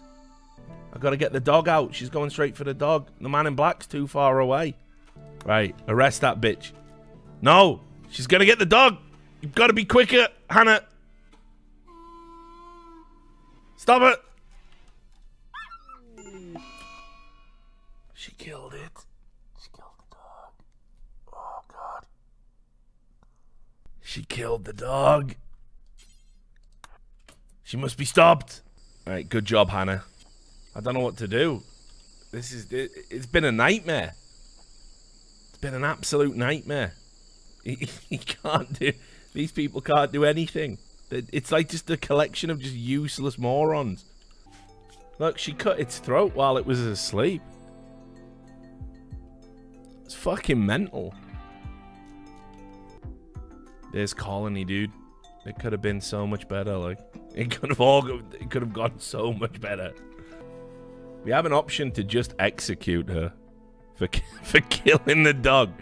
I've 0.92 1.00
got 1.00 1.10
to 1.10 1.16
get 1.16 1.32
the 1.32 1.40
dog 1.40 1.68
out. 1.68 1.94
She's 1.94 2.08
going 2.08 2.30
straight 2.30 2.56
for 2.56 2.64
the 2.64 2.74
dog. 2.74 3.08
The 3.20 3.28
man 3.28 3.46
in 3.46 3.54
black's 3.54 3.86
too 3.86 4.06
far 4.06 4.40
away. 4.40 4.74
Right, 5.44 5.74
arrest 5.86 6.22
that 6.22 6.40
bitch. 6.40 6.72
No, 7.42 7.80
she's 8.10 8.26
going 8.26 8.40
to 8.40 8.46
get 8.46 8.58
the 8.58 8.66
dog. 8.66 8.98
You've 9.40 9.54
got 9.54 9.68
to 9.68 9.72
be 9.72 9.84
quicker, 9.84 10.28
Hannah. 10.48 10.82
Stop 13.76 14.02
it. 14.02 14.22
She 24.10 24.24
killed 24.24 24.64
the 24.64 24.72
dog. 24.72 25.36
She 27.62 27.76
must 27.76 27.96
be 27.96 28.04
stopped. 28.04 28.60
All 29.06 29.12
right, 29.12 29.28
good 29.28 29.44
job, 29.44 29.70
Hannah. 29.70 30.02
I 30.74 30.80
don't 30.80 30.94
know 30.94 31.00
what 31.00 31.18
to 31.18 31.28
do. 31.28 31.62
This 32.32 32.50
is 32.50 32.72
it, 32.72 32.90
has 33.12 33.26
been 33.26 33.44
a 33.44 33.52
nightmare. 33.52 34.14
It's 35.50 35.58
been 35.58 35.74
an 35.74 35.84
absolute 35.84 36.34
nightmare. 36.34 36.94
He, 37.62 37.88
he 38.08 38.18
can't 38.18 38.72
do. 38.80 38.92
These 39.32 39.52
people 39.52 39.80
can't 39.80 40.10
do 40.10 40.24
anything. 40.24 40.78
It's 41.10 41.52
like 41.52 41.68
just 41.68 41.88
a 41.90 41.96
collection 41.96 42.50
of 42.50 42.58
just 42.58 42.74
useless 42.74 43.38
morons. 43.38 44.06
Look, 45.20 45.38
she 45.38 45.52
cut 45.52 45.78
its 45.78 45.98
throat 45.98 46.34
while 46.34 46.56
it 46.56 46.66
was 46.66 46.80
asleep. 46.80 47.42
It's 50.04 50.14
fucking 50.14 50.64
mental. 50.66 51.14
This 53.92 54.14
colony, 54.14 54.64
dude. 54.64 54.92
It 55.46 55.58
could 55.58 55.72
have 55.72 55.82
been 55.82 56.00
so 56.00 56.26
much 56.26 56.46
better. 56.48 56.76
Like, 56.76 56.98
it 57.34 57.50
could 57.50 57.70
have 57.70 57.80
all. 57.80 58.06
It 58.08 58.50
could 58.50 58.62
have 58.62 58.72
gone 58.72 58.98
so 58.98 59.32
much 59.32 59.60
better. 59.60 59.92
We 61.24 61.32
have 61.32 61.46
an 61.46 61.52
option 61.52 61.90
to 61.92 62.04
just 62.04 62.34
execute 62.38 63.08
her 63.08 63.32
for 63.94 64.08
for 64.42 64.60
killing 64.60 65.22
the 65.22 65.34
dog, 65.34 65.72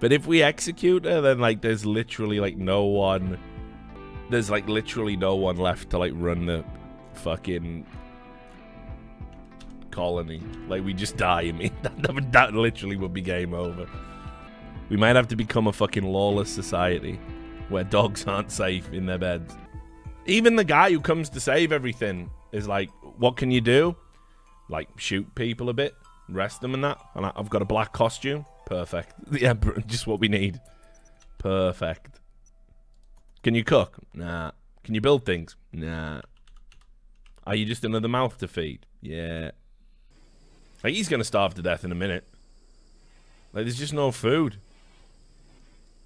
but 0.00 0.12
if 0.12 0.26
we 0.26 0.42
execute 0.42 1.04
her, 1.04 1.20
then 1.20 1.40
like 1.40 1.60
there's 1.60 1.84
literally 1.84 2.40
like 2.40 2.56
no 2.56 2.84
one. 2.84 3.38
There's 4.30 4.50
like 4.50 4.68
literally 4.68 5.16
no 5.16 5.36
one 5.36 5.56
left 5.56 5.90
to 5.90 5.98
like 5.98 6.12
run 6.14 6.46
the 6.46 6.64
fucking 7.14 7.86
colony. 9.90 10.42
Like, 10.68 10.84
we 10.84 10.94
just 10.94 11.16
die. 11.16 11.42
I 11.42 11.52
mean, 11.52 11.72
that, 11.82 12.32
that 12.32 12.54
literally 12.54 12.96
would 12.96 13.12
be 13.12 13.20
game 13.20 13.54
over. 13.54 13.88
We 14.90 14.96
might 14.96 15.16
have 15.16 15.28
to 15.28 15.36
become 15.36 15.66
a 15.66 15.72
fucking 15.72 16.04
lawless 16.04 16.50
society 16.50 17.18
where 17.68 17.84
dogs 17.84 18.24
aren't 18.26 18.50
safe 18.50 18.92
in 18.92 19.06
their 19.06 19.18
beds. 19.18 19.54
Even 20.26 20.56
the 20.56 20.64
guy 20.64 20.90
who 20.90 21.00
comes 21.00 21.28
to 21.30 21.40
save 21.40 21.72
everything 21.72 22.30
is 22.52 22.68
like, 22.68 22.90
what 23.18 23.36
can 23.36 23.50
you 23.50 23.60
do? 23.60 23.96
Like, 24.68 24.88
shoot 24.98 25.26
people 25.34 25.70
a 25.70 25.72
bit, 25.72 25.94
rest 26.28 26.60
them 26.60 26.74
and 26.74 26.84
that. 26.84 26.98
And 27.14 27.26
I've 27.26 27.48
got 27.48 27.62
a 27.62 27.66
black 27.66 27.92
costume. 27.92 28.44
Perfect. 28.66 29.14
Yeah, 29.40 29.54
just 29.86 30.06
what 30.06 30.20
we 30.20 30.28
need. 30.28 30.60
Perfect. 31.38 32.20
Can 33.42 33.54
you 33.54 33.64
cook? 33.64 33.98
Nah. 34.14 34.50
Can 34.84 34.94
you 34.94 35.00
build 35.00 35.24
things? 35.24 35.56
Nah. 35.72 36.20
Are 37.46 37.54
you 37.54 37.64
just 37.64 37.84
another 37.84 38.08
mouth 38.08 38.36
to 38.38 38.48
feed? 38.48 38.84
Yeah. 39.00 39.52
Like, 40.84 40.94
he's 40.94 41.08
going 41.08 41.20
to 41.20 41.24
starve 41.24 41.54
to 41.54 41.62
death 41.62 41.84
in 41.84 41.92
a 41.92 41.94
minute. 41.94 42.26
Like, 43.52 43.64
there's 43.64 43.78
just 43.78 43.94
no 43.94 44.10
food. 44.10 44.58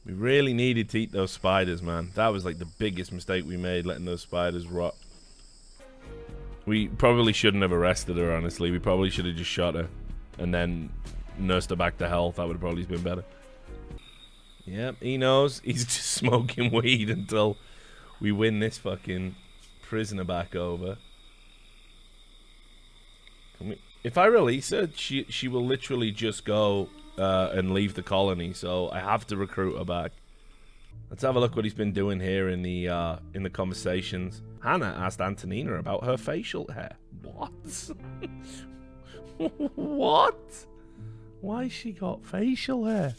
We 0.05 0.13
really 0.15 0.53
needed 0.53 0.89
to 0.91 0.99
eat 0.99 1.13
those 1.13 1.31
spiders, 1.31 1.81
man. 1.81 2.11
That 2.15 2.29
was 2.29 2.45
like 2.45 2.59
the 2.59 2.67
biggest 2.67 3.13
mistake 3.13 3.45
we 3.47 3.57
made, 3.57 3.87
letting 3.87 4.05
those 4.05 4.23
spiders 4.23 4.67
rot. 4.67 4.97
We 6.67 6.89
probably 6.89 7.33
shouldn't 7.33 7.63
have 7.63 7.73
arrested 7.73 8.17
her, 8.17 8.35
honestly. 8.35 8.71
We 8.71 8.79
probably 8.79 9.11
should 9.11 9.27
have 9.27 9.37
just 9.37 9.51
shot 9.51 9.75
her 9.75 9.89
and 10.39 10.53
then 10.53 10.91
nursed 11.39 11.71
her 11.71 11.77
back 11.77 11.99
to 11.99 12.09
health. 12.09 12.37
That 12.37 12.47
would 12.47 12.55
have 12.55 12.61
probably 12.61 12.85
been 12.85 13.03
better. 13.03 13.25
Yep, 14.65 14.97
he 15.01 15.19
knows. 15.19 15.61
He's 15.65 15.85
just 15.85 16.13
smoking 16.13 16.73
weed 16.73 17.11
until 17.11 17.57
we 18.21 18.33
win 18.33 18.61
this 18.61 18.79
fucking 18.79 19.37
prisoner 19.83 20.25
back 20.25 20.57
over. 20.57 20.99
We, 23.61 23.81
if 24.03 24.19
I 24.19 24.27
release 24.27 24.71
her, 24.71 24.89
she 24.95 25.25
she 25.29 25.47
will 25.47 25.65
literally 25.65 26.11
just 26.11 26.45
go 26.45 26.89
uh, 27.19 27.51
and 27.53 27.73
leave 27.73 27.95
the 27.95 28.03
colony. 28.03 28.53
So 28.53 28.91
I 28.91 29.01
have 29.01 29.27
to 29.29 29.37
recruit 29.37 29.79
her 29.79 29.85
back. 29.85 30.13
Let's 31.11 31.23
have 31.23 31.37
a 31.37 31.41
look 31.41 31.57
what 31.57 31.65
he's 31.65 31.75
been 31.75 31.93
doing 31.93 32.21
here 32.21 32.49
in 32.49 32.63
the 32.63 32.89
uh, 32.89 33.17
in 33.35 33.43
the 33.43 33.51
conversations. 33.51 34.43
Hannah 34.63 34.95
asked 34.99 35.21
Antonina 35.21 35.75
about 35.75 36.05
her 36.05 36.17
facial 36.17 36.67
hair. 36.73 36.97
What? 37.23 37.91
what? 39.75 40.67
Why 41.41 41.69
she 41.69 41.93
got 41.93 42.25
facial 42.25 42.85
hair? 42.85 43.15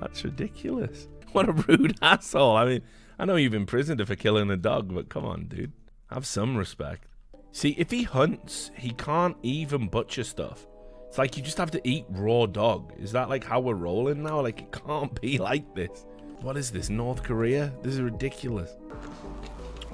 That's 0.00 0.22
ridiculous. 0.24 1.08
What 1.32 1.48
a 1.48 1.52
rude 1.52 1.96
asshole. 2.02 2.56
I 2.56 2.66
mean, 2.66 2.82
I 3.18 3.24
know 3.24 3.36
you've 3.36 3.54
imprisoned 3.54 4.00
her 4.00 4.06
for 4.06 4.16
killing 4.16 4.50
a 4.50 4.56
dog, 4.56 4.94
but 4.94 5.08
come 5.08 5.24
on, 5.24 5.46
dude. 5.46 5.72
Have 6.10 6.26
some 6.26 6.56
respect. 6.56 7.08
See, 7.52 7.70
if 7.78 7.90
he 7.90 8.02
hunts, 8.02 8.70
he 8.76 8.90
can't 8.90 9.36
even 9.42 9.88
butcher 9.88 10.24
stuff. 10.24 10.66
It's 11.08 11.18
like 11.18 11.36
you 11.36 11.42
just 11.42 11.58
have 11.58 11.70
to 11.72 11.80
eat 11.88 12.04
raw 12.10 12.46
dog. 12.46 12.92
Is 12.98 13.12
that 13.12 13.28
like 13.28 13.44
how 13.44 13.60
we're 13.60 13.74
rolling 13.74 14.22
now? 14.22 14.40
Like, 14.40 14.60
it 14.60 14.72
can't 14.72 15.18
be 15.20 15.38
like 15.50 15.74
this. 15.74 16.06
What 16.40 16.56
is 16.56 16.70
this, 16.70 16.90
North 16.90 17.22
Korea? 17.22 17.72
This 17.82 17.94
is 17.94 18.00
ridiculous. 18.00 18.76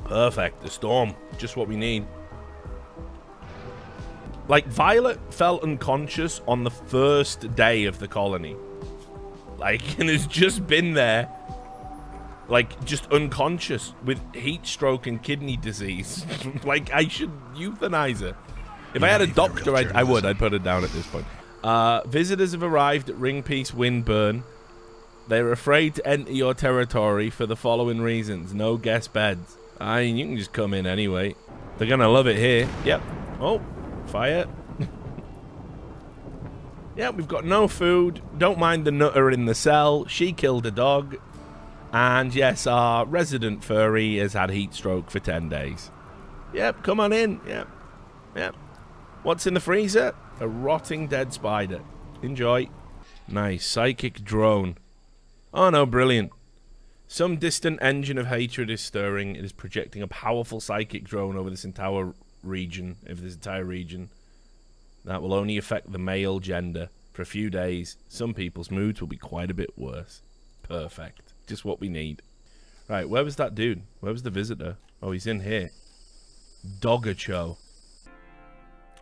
Perfect, 0.05 0.63
the 0.63 0.71
storm. 0.71 1.15
Just 1.39 1.57
what 1.57 1.69
we 1.69 1.77
need. 1.77 2.07
Like, 4.49 4.67
Violet 4.67 5.19
fell 5.33 5.61
unconscious 5.61 6.41
on 6.49 6.65
the 6.65 6.71
first 6.71 7.55
day 7.55 7.85
of 7.85 7.99
the 8.01 8.09
colony. 8.09 8.57
Like, 9.59 9.99
and 10.01 10.09
has 10.09 10.27
just 10.27 10.67
been 10.67 10.95
there, 10.95 11.29
like, 12.49 12.85
just 12.85 13.11
unconscious 13.13 13.95
with 14.05 14.21
heat 14.35 14.67
stroke 14.67 15.07
and 15.07 15.23
kidney 15.23 15.57
disease. 15.57 16.27
like, 16.65 16.93
I 16.93 17.07
should 17.07 17.31
euthanize 17.55 18.21
her. 18.21 18.37
If 18.95 19.03
I 19.03 19.09
had 19.09 19.21
a 19.21 19.27
doctor, 19.27 19.75
I'd, 19.75 19.93
I 19.93 20.03
would. 20.03 20.25
I'd 20.25 20.39
put 20.39 20.53
her 20.53 20.59
down 20.59 20.85
at 20.85 20.91
this 20.91 21.07
point. 21.07 21.27
Uh, 21.63 22.03
visitors 22.07 22.53
have 22.53 22.63
arrived 22.63 23.09
at 23.09 23.17
Ringpeace 23.17 23.73
Windburn. 23.73 24.43
They're 25.29 25.53
afraid 25.53 25.95
to 25.95 26.07
enter 26.07 26.33
your 26.33 26.55
territory 26.55 27.31
for 27.31 27.47
the 27.47 27.57
following 27.57 28.01
reasons. 28.01 28.53
No 28.53 28.77
guest 28.77 29.13
beds. 29.13 29.57
I 29.81 30.03
mean, 30.03 30.17
you 30.17 30.27
can 30.27 30.37
just 30.37 30.53
come 30.53 30.75
in 30.75 30.87
anyway. 30.87 31.35
They're 31.79 31.89
going 31.89 32.01
to 32.01 32.09
love 32.09 32.27
it 32.27 32.37
here. 32.37 32.69
Yep. 32.85 33.03
Oh, 33.41 33.63
fire. 34.07 34.47
yeah, 36.97 37.11
we've 37.11 37.29
got 37.29 37.45
no 37.45 37.69
food. 37.69 38.21
Don't 38.37 38.59
mind 38.59 38.85
the 38.85 38.93
nutter 38.93 39.31
in 39.31 39.47
the 39.47 39.55
cell. 39.55 40.07
She 40.07 40.33
killed 40.33 40.67
a 40.67 40.71
dog. 40.71 41.17
And 41.93 42.35
yes, 42.35 42.67
our 42.67 43.07
resident 43.07 43.63
furry 43.63 44.17
has 44.17 44.33
had 44.33 44.51
heat 44.51 44.75
stroke 44.75 45.11
for 45.11 45.21
10 45.21 45.49
days. 45.49 45.91
Yep, 46.53 46.83
come 46.83 47.01
on 47.01 47.13
in. 47.13 47.41
Yep. 47.47 47.69
Yep. 48.37 48.57
What's 49.23 49.47
in 49.47 49.55
the 49.55 49.61
freezer? 49.61 50.15
A 50.41 50.49
rotting 50.49 51.07
dead 51.07 51.33
spider. 51.33 51.81
Enjoy. 52.23 52.69
Nice. 53.29 53.65
Psychic 53.65 54.25
drone. 54.25 54.77
Oh 55.55 55.71
no, 55.71 55.87
brilliant. 55.87 56.33
Some 57.07 57.37
distant 57.37 57.79
engine 57.81 58.19
of 58.19 58.27
hatred 58.27 58.69
is 58.69 58.81
stirring. 58.81 59.37
It 59.37 59.45
is 59.45 59.53
projecting 59.53 60.03
a 60.03 60.09
powerful 60.09 60.61
psychic 60.61 61.05
drone 61.05 61.37
over 61.37 61.51
this 61.51 61.65
entire 61.65 62.15
region, 62.43 62.97
Over 63.09 63.21
this 63.21 63.35
entire 63.35 63.65
region. 63.65 64.09
That 65.05 65.23
will 65.23 65.35
only 65.35 65.57
affect 65.57 65.93
the 65.93 65.99
male 65.99 66.41
gender 66.41 66.89
for 67.13 67.23
a 67.23 67.27
few 67.27 67.49
days. 67.49 67.97
Some 68.09 68.35
people's 68.35 68.73
moods 68.73 69.01
will 69.01 69.09
be 69.09 69.17
quite 69.17 69.53
a 69.53 69.55
bit 69.55 69.79
worse. 69.79 70.23
Perfect. 70.65 71.33
Just 71.47 71.65
what 71.65 71.81
we 71.81 71.89
need. 71.89 72.23
Right, 72.89 73.09
where 73.09 73.23
was 73.23 73.37
that 73.37 73.55
dude? 73.55 73.83
Where 74.01 74.13
was 74.13 74.25
the 74.25 74.31
visitor? 74.31 74.79
Oh, 75.01 75.13
he's 75.13 75.29
in 75.29 75.41
here. 75.41 75.71
Dogacho. 76.81 77.59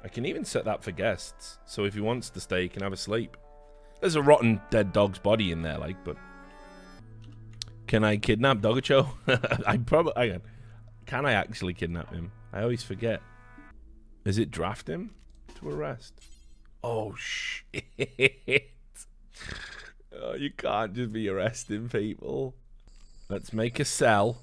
I 0.02 0.08
can 0.08 0.24
even 0.26 0.44
set 0.44 0.64
that 0.64 0.82
for 0.82 0.90
guests. 0.92 1.58
So 1.66 1.84
if 1.84 1.94
he 1.94 2.00
wants 2.00 2.30
to 2.30 2.40
stay, 2.40 2.62
he 2.62 2.68
can 2.68 2.82
have 2.82 2.92
a 2.92 2.96
sleep. 2.96 3.36
There's 4.00 4.14
a 4.14 4.22
rotten 4.22 4.60
dead 4.70 4.92
dog's 4.92 5.18
body 5.18 5.52
in 5.52 5.62
there, 5.62 5.78
like, 5.78 6.02
but... 6.04 6.16
Can 7.86 8.04
I 8.04 8.16
kidnap 8.16 8.58
Dogacho? 8.58 9.08
I 9.66 9.76
probably... 9.78 10.12
I, 10.16 10.38
can 11.06 11.26
I 11.26 11.32
actually 11.32 11.74
kidnap 11.74 12.12
him? 12.12 12.32
I 12.52 12.62
always 12.62 12.82
forget. 12.82 13.20
Is 14.24 14.38
it 14.38 14.50
draft 14.50 14.88
him 14.88 15.10
to 15.56 15.68
arrest? 15.68 16.14
Oh, 16.82 17.14
shit. 17.16 18.70
Oh, 20.22 20.34
you 20.34 20.50
can't 20.50 20.92
just 20.92 21.12
be 21.12 21.28
arresting 21.28 21.88
people. 21.88 22.54
Let's 23.28 23.52
make 23.52 23.78
a 23.78 23.84
cell. 23.84 24.38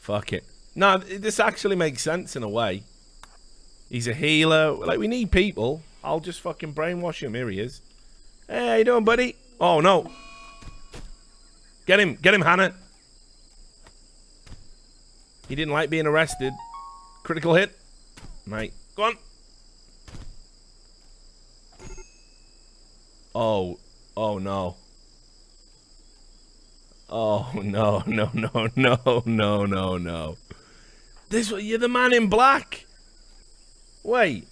Fuck 0.00 0.32
it. 0.32 0.44
No, 0.74 0.98
this 0.98 1.40
actually 1.40 1.76
makes 1.76 2.02
sense 2.02 2.36
in 2.36 2.42
a 2.42 2.48
way. 2.48 2.82
He's 3.88 4.06
a 4.06 4.14
healer. 4.14 4.72
Like, 4.72 4.98
we 4.98 5.08
need 5.08 5.30
people. 5.30 5.82
I'll 6.04 6.20
just 6.20 6.40
fucking 6.40 6.74
brainwash 6.74 7.22
him. 7.22 7.34
Here 7.34 7.48
he 7.48 7.60
is. 7.60 7.80
Hey, 8.48 8.66
how 8.66 8.74
you 8.74 8.84
doing, 8.84 9.04
buddy? 9.04 9.36
Oh, 9.60 9.80
no. 9.80 10.10
Get 11.86 12.00
him. 12.00 12.14
Get 12.16 12.34
him, 12.34 12.42
Hannah. 12.42 12.74
He 15.48 15.54
didn't 15.54 15.72
like 15.72 15.90
being 15.90 16.06
arrested. 16.06 16.52
Critical 17.22 17.54
hit. 17.54 17.76
Mate. 18.46 18.72
Go 18.94 19.04
on. 19.04 19.14
Oh. 23.34 23.78
Oh, 24.16 24.38
no. 24.38 24.76
Oh, 27.10 27.50
no, 27.54 28.02
no, 28.06 28.30
no, 28.34 28.68
no, 28.76 29.22
no, 29.24 29.64
no, 29.64 29.96
no. 29.96 30.36
This, 31.30 31.50
you're 31.50 31.78
the 31.78 31.88
man 31.88 32.12
in 32.12 32.28
black. 32.28 32.84
Wait, 34.02 34.46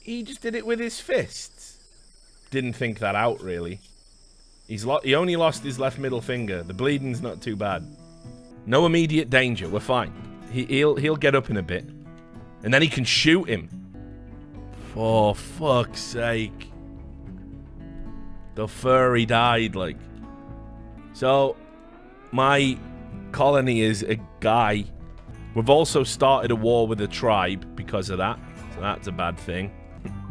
he 0.00 0.22
just 0.22 0.40
did 0.40 0.54
it 0.54 0.66
with 0.66 0.78
his 0.78 1.00
fists. 1.00 1.78
Didn't 2.50 2.72
think 2.74 2.98
that 2.98 3.14
out, 3.14 3.40
really. 3.40 3.80
He's 4.66 4.86
he 5.02 5.14
only 5.14 5.36
lost 5.36 5.64
his 5.64 5.78
left 5.78 5.98
middle 5.98 6.20
finger. 6.20 6.62
The 6.62 6.74
bleeding's 6.74 7.20
not 7.20 7.42
too 7.42 7.56
bad. 7.56 7.84
No 8.66 8.86
immediate 8.86 9.30
danger. 9.30 9.68
We're 9.68 9.80
fine. 9.80 10.12
He, 10.50 10.64
he'll 10.64 10.96
he'll 10.96 11.16
get 11.16 11.34
up 11.34 11.50
in 11.50 11.56
a 11.56 11.62
bit, 11.62 11.84
and 12.62 12.72
then 12.72 12.82
he 12.82 12.88
can 12.88 13.04
shoot 13.04 13.48
him. 13.48 13.68
For 14.92 15.34
fuck's 15.34 16.00
sake! 16.00 16.70
The 18.54 18.68
furry 18.68 19.26
died. 19.26 19.74
Like, 19.74 19.96
so 21.12 21.56
my 22.32 22.78
colony 23.32 23.80
is 23.80 24.02
a 24.02 24.18
guy. 24.40 24.84
We've 25.54 25.70
also 25.70 26.04
started 26.04 26.50
a 26.50 26.56
war 26.56 26.86
with 26.86 27.00
a 27.00 27.08
tribe 27.08 27.74
because 27.74 28.10
of 28.10 28.18
that. 28.18 28.38
So 28.74 28.80
that's 28.80 29.06
a 29.06 29.12
bad 29.12 29.38
thing. 29.38 29.72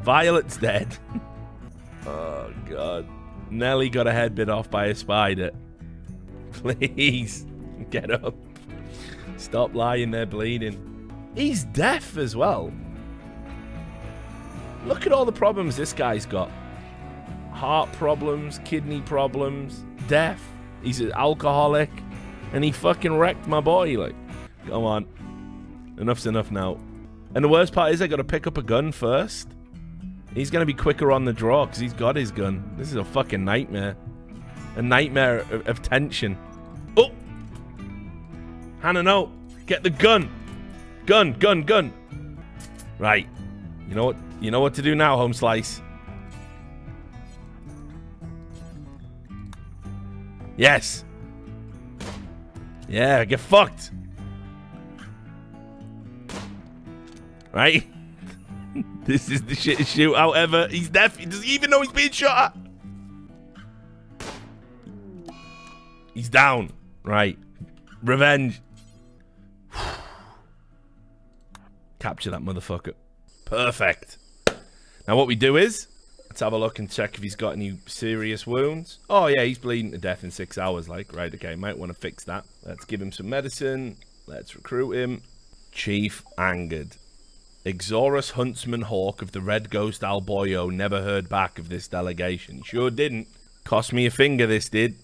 Violet's 0.02 0.58
dead. 0.58 0.97
oh, 2.06 2.52
God. 2.69 3.08
Nelly 3.49 3.89
got 3.89 4.08
a 4.08 4.12
head 4.12 4.36
bit 4.36 4.49
off 4.49 4.69
by 4.69 4.88
a 4.88 4.95
spider. 4.95 5.52
Please, 6.54 7.45
get 7.89 8.12
up. 8.12 8.36
Stop 9.38 9.73
lying 9.73 10.12
there 10.12 10.25
bleeding. 10.25 11.12
He's 11.36 11.63
deaf 11.65 12.17
as 12.17 12.36
well. 12.36 12.71
Look 14.86 15.06
at 15.06 15.13
all 15.13 15.25
the 15.25 15.32
problems 15.32 15.75
this 15.75 15.93
guy's 15.93 16.25
got. 16.25 16.52
Heart 17.52 17.91
problems, 17.93 18.60
kidney 18.63 19.02
problems, 19.02 19.84
deaf. 20.08 20.41
He's 20.82 21.02
an 21.02 21.12
alcoholic. 21.13 21.89
And 22.54 22.63
he 22.63 22.71
fucking 22.71 23.15
wrecked 23.15 23.47
my 23.47 23.60
boy. 23.60 23.97
Like, 23.97 24.15
come 24.67 24.84
on. 24.84 25.06
Enough's 25.99 26.25
enough 26.25 26.52
now. 26.52 26.78
And 27.36 27.44
the 27.44 27.50
worst 27.50 27.74
part 27.74 27.94
is 27.94 28.02
I 28.02 28.08
got 28.08 28.18
to 28.18 28.24
pick 28.24 28.48
up 28.48 28.58
a 28.58 28.63
gun 28.63 28.92
first. 28.92 29.50
He's 30.34 30.50
going 30.50 30.62
to 30.62 30.65
be 30.65 30.74
quicker 30.74 31.12
on 31.12 31.26
the 31.26 31.34
draw 31.34 31.65
because 31.65 31.80
he's 31.80 31.94
got 31.94 32.15
his 32.15 32.32
gun. 32.32 32.74
This 32.78 32.89
is 32.89 32.96
a 32.96 33.04
fucking 33.04 33.44
nightmare. 33.44 33.96
A 34.76 34.82
nightmare 34.82 35.39
of, 35.52 35.68
of 35.68 35.82
tension. 35.82 36.38
Oh! 36.98 37.12
Hannah, 38.82 39.04
no. 39.04 39.32
Get 39.65 39.84
the 39.84 39.89
gun. 39.89 40.30
Gun, 41.06 41.34
gun, 41.34 41.63
gun. 41.63 41.94
Right. 42.98 43.28
You 43.88 43.96
know 43.96 44.06
what? 44.06 44.15
You 44.39 44.52
know 44.52 44.60
what 44.60 44.74
to 44.76 44.82
do 44.82 44.96
now, 44.96 45.18
Home 45.18 45.34
Slice. 45.34 45.82
Yes. 50.58 51.04
Yeah, 52.88 53.24
get 53.26 53.39
fucked. 53.39 53.92
Right? 57.52 57.88
this 59.06 59.30
is 59.30 59.42
the 59.44 59.56
shit 59.56 59.80
shootout 59.80 60.36
ever. 60.36 60.68
He's 60.68 60.90
deaf. 60.90 61.18
He 61.18 61.26
doesn't 61.26 61.46
even 61.46 61.70
know 61.70 61.82
he's 61.82 61.92
being 61.92 62.12
shot 62.12 62.56
at. 64.22 64.28
He's 66.14 66.30
down. 66.30 66.72
Right. 67.04 67.38
Revenge. 68.04 68.62
Capture 72.00 72.32
that 72.32 72.42
motherfucker. 72.42 72.94
Perfect. 73.46 74.18
Now 75.08 75.16
what 75.16 75.28
we 75.28 75.36
do 75.36 75.58
is, 75.58 75.88
let's 76.30 76.42
have 76.42 76.54
a 76.54 76.58
look 76.58 76.78
and 76.78 76.90
check 76.90 77.16
if 77.16 77.24
he's 77.24 77.36
got 77.36 77.54
any 77.54 77.80
serious 77.88 78.46
wounds. 78.46 79.00
Oh 79.10 79.28
yeah, 79.28 79.44
he's 79.44 79.58
bleeding 79.58 79.92
to 79.92 79.98
death 79.98 80.24
in 80.24 80.32
six 80.32 80.58
hours. 80.58 80.88
Like, 80.88 81.16
right, 81.16 81.34
okay, 81.34 81.56
might 81.56 81.78
want 81.78 81.92
to 81.92 81.98
fix 81.98 82.26
that. 82.26 82.46
Let's 82.64 82.86
give 82.86 83.02
him 83.02 83.12
some 83.12 83.30
medicine. 83.30 83.98
Let's 84.28 84.56
recruit 84.56 84.92
him. 84.92 85.24
Chief 85.72 86.24
angered. 86.38 86.98
Exorus 87.69 88.32
Huntsman 88.32 88.82
Hawk 88.82 89.21
of 89.21 89.32
the 89.32 89.41
Red 89.41 89.69
Ghost 89.69 90.01
Alboyo 90.01 90.71
never 90.71 91.03
heard 91.03 91.29
back 91.29 91.60
of 91.60 91.69
this 91.69 91.88
delegation. 91.88 92.63
Sure 92.63 92.89
didn't. 92.89 93.27
Cost 93.63 93.93
me 93.93 94.08
a 94.08 94.12
finger, 94.12 94.47
this 94.47 94.69
did. 94.69 94.95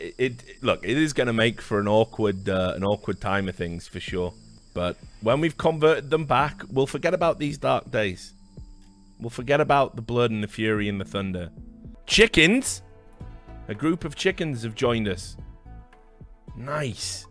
It, 0.00 0.14
it 0.16 0.62
look, 0.62 0.82
it 0.82 0.96
is 0.96 1.12
going 1.12 1.26
to 1.26 1.34
make 1.34 1.60
for 1.60 1.78
an 1.78 1.88
awkward, 1.88 2.48
uh, 2.48 2.72
an 2.74 2.84
awkward 2.84 3.20
time 3.20 3.50
of 3.50 3.54
things 3.54 3.86
for 3.86 4.00
sure. 4.00 4.32
But 4.72 4.96
when 5.20 5.40
we've 5.40 5.58
converted 5.58 6.08
them 6.08 6.24
back, 6.24 6.62
we'll 6.70 6.86
forget 6.86 7.12
about 7.12 7.38
these 7.38 7.58
dark 7.58 7.90
days. 7.90 8.32
We'll 9.20 9.28
forget 9.28 9.60
about 9.60 9.94
the 9.94 10.02
blood 10.02 10.30
and 10.30 10.42
the 10.42 10.48
fury 10.48 10.88
and 10.88 10.98
the 10.98 11.04
thunder. 11.04 11.50
Chickens? 12.06 12.80
A 13.68 13.74
group 13.74 14.06
of 14.06 14.16
chickens 14.16 14.62
have 14.62 14.74
joined 14.74 15.06
us. 15.06 15.36
Nice. 16.56 17.26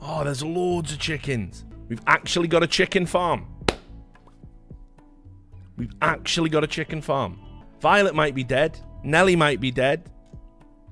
Oh, 0.00 0.22
there's 0.22 0.44
loads 0.44 0.92
of 0.92 1.00
chickens. 1.00 1.64
We've 1.92 2.00
actually 2.06 2.48
got 2.48 2.62
a 2.62 2.66
chicken 2.66 3.04
farm. 3.04 3.46
We've 5.76 5.92
actually 6.00 6.48
got 6.48 6.64
a 6.64 6.66
chicken 6.66 7.02
farm. 7.02 7.38
Violet 7.82 8.14
might 8.14 8.34
be 8.34 8.42
dead. 8.42 8.80
Nelly 9.04 9.36
might 9.36 9.60
be 9.60 9.70
dead. 9.70 10.10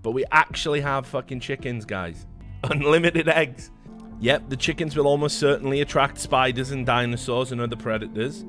But 0.02 0.10
we 0.10 0.26
actually 0.30 0.82
have 0.82 1.06
fucking 1.06 1.40
chickens, 1.40 1.86
guys. 1.86 2.26
Unlimited 2.64 3.30
eggs. 3.30 3.70
Yep, 4.18 4.50
the 4.50 4.58
chickens 4.58 4.94
will 4.94 5.06
almost 5.06 5.38
certainly 5.38 5.80
attract 5.80 6.18
spiders 6.18 6.70
and 6.70 6.84
dinosaurs 6.84 7.50
and 7.50 7.62
other 7.62 7.76
predators. 7.76 8.44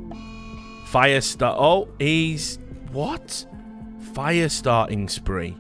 Fire 0.88 1.22
start. 1.22 1.56
Oh, 1.58 1.88
he's. 2.00 2.60
What? 2.92 3.46
Fire 4.14 4.50
starting 4.50 5.08
spree. 5.08 5.56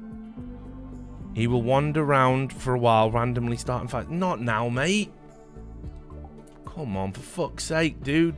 He 1.35 1.47
will 1.47 1.63
wander 1.63 2.03
around 2.03 2.51
for 2.51 2.73
a 2.73 2.79
while, 2.79 3.09
randomly 3.11 3.55
starting 3.55 3.87
fire. 3.87 4.03
Not 4.09 4.41
now, 4.41 4.67
mate. 4.67 5.13
Come 6.73 6.95
on, 6.95 7.11
for 7.11 7.19
fuck's 7.19 7.65
sake, 7.65 8.01
dude. 8.01 8.35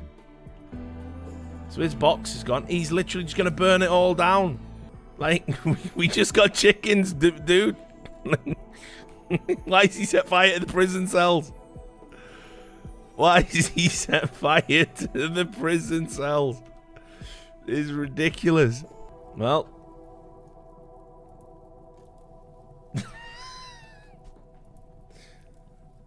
So 1.69 1.81
his 1.81 1.95
box 1.95 2.35
is 2.35 2.43
gone. 2.43 2.65
He's 2.67 2.91
literally 2.91 3.25
just 3.25 3.37
going 3.37 3.49
to 3.49 3.55
burn 3.55 3.81
it 3.81 3.89
all 3.89 4.13
down. 4.13 4.59
Like, 5.15 5.47
we 5.95 6.07
just 6.07 6.33
got 6.33 6.55
chickens, 6.55 7.13
dude. 7.13 7.75
Why 9.63 9.83
is 9.83 9.95
he 9.95 10.05
set 10.05 10.27
fire 10.27 10.55
to 10.55 10.59
the 10.59 10.65
prison 10.65 11.07
cells? 11.07 11.53
Why 13.15 13.47
is 13.51 13.67
he 13.67 13.89
set 13.89 14.35
fire 14.35 14.61
to 14.85 15.29
the 15.29 15.45
prison 15.45 16.09
cells? 16.09 16.59
Is 17.67 17.93
ridiculous. 17.93 18.83
Well. 19.37 19.69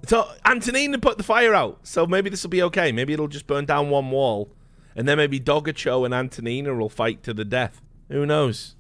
So, 0.07 0.31
Antonina 0.45 0.99
put 0.99 1.19
the 1.19 1.25
fire 1.25 1.55
out. 1.55 1.81
So 1.87 2.07
maybe 2.07 2.31
this 2.31 2.43
will 2.43 2.51
be 2.51 2.63
okay. 2.65 2.93
Maybe 2.93 3.13
it'll 3.13 3.29
just 3.29 3.47
burn 3.47 3.65
down 3.65 3.91
one 3.91 4.11
wall. 4.11 4.51
And 4.95 5.07
then 5.07 5.19
maybe 5.19 5.39
Dogacho 5.39 6.05
and 6.05 6.15
Antonina 6.15 6.75
will 6.75 6.89
fight 6.89 7.23
to 7.25 7.35
the 7.35 7.45
death. 7.45 7.83
Who 8.09 8.25
knows? 8.25 8.77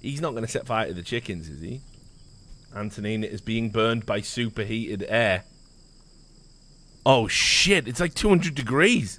He's 0.00 0.20
not 0.20 0.32
going 0.32 0.44
to 0.44 0.50
set 0.50 0.66
fire 0.66 0.88
to 0.88 0.94
the 0.94 1.02
chickens, 1.02 1.48
is 1.48 1.60
he? 1.60 1.80
Antonina 2.74 3.26
is 3.26 3.40
being 3.40 3.70
burned 3.70 4.06
by 4.06 4.20
superheated 4.20 5.04
air. 5.08 5.44
Oh 7.04 7.26
shit, 7.26 7.88
it's 7.88 8.00
like 8.00 8.14
200 8.14 8.54
degrees. 8.54 9.18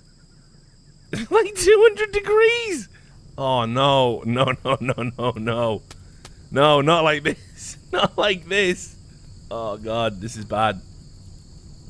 like 1.29 1.55
200 1.55 2.11
degrees. 2.11 2.89
Oh 3.37 3.65
no, 3.65 4.21
no, 4.25 4.53
no, 4.63 4.77
no, 4.79 5.11
no, 5.17 5.31
no. 5.31 5.81
No, 6.51 6.81
not 6.81 7.03
like 7.03 7.23
this. 7.23 7.77
Not 7.91 8.17
like 8.17 8.47
this. 8.47 8.95
Oh 9.49 9.77
god, 9.77 10.19
this 10.19 10.35
is 10.35 10.43
bad. 10.43 10.81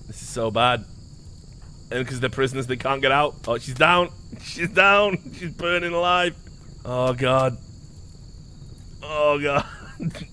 This 0.07 0.21
is 0.21 0.27
so 0.29 0.49
bad. 0.49 0.85
And 1.91 2.03
because 2.03 2.19
they're 2.19 2.29
prisoners, 2.29 2.67
they 2.67 2.77
can't 2.77 3.01
get 3.01 3.11
out. 3.11 3.35
Oh, 3.47 3.57
she's 3.57 3.75
down. 3.75 4.09
She's 4.41 4.69
down. 4.69 5.17
She's 5.33 5.51
burning 5.51 5.93
alive. 5.93 6.35
Oh 6.85 7.13
god. 7.13 7.57
Oh 9.01 9.39
god. 9.39 9.65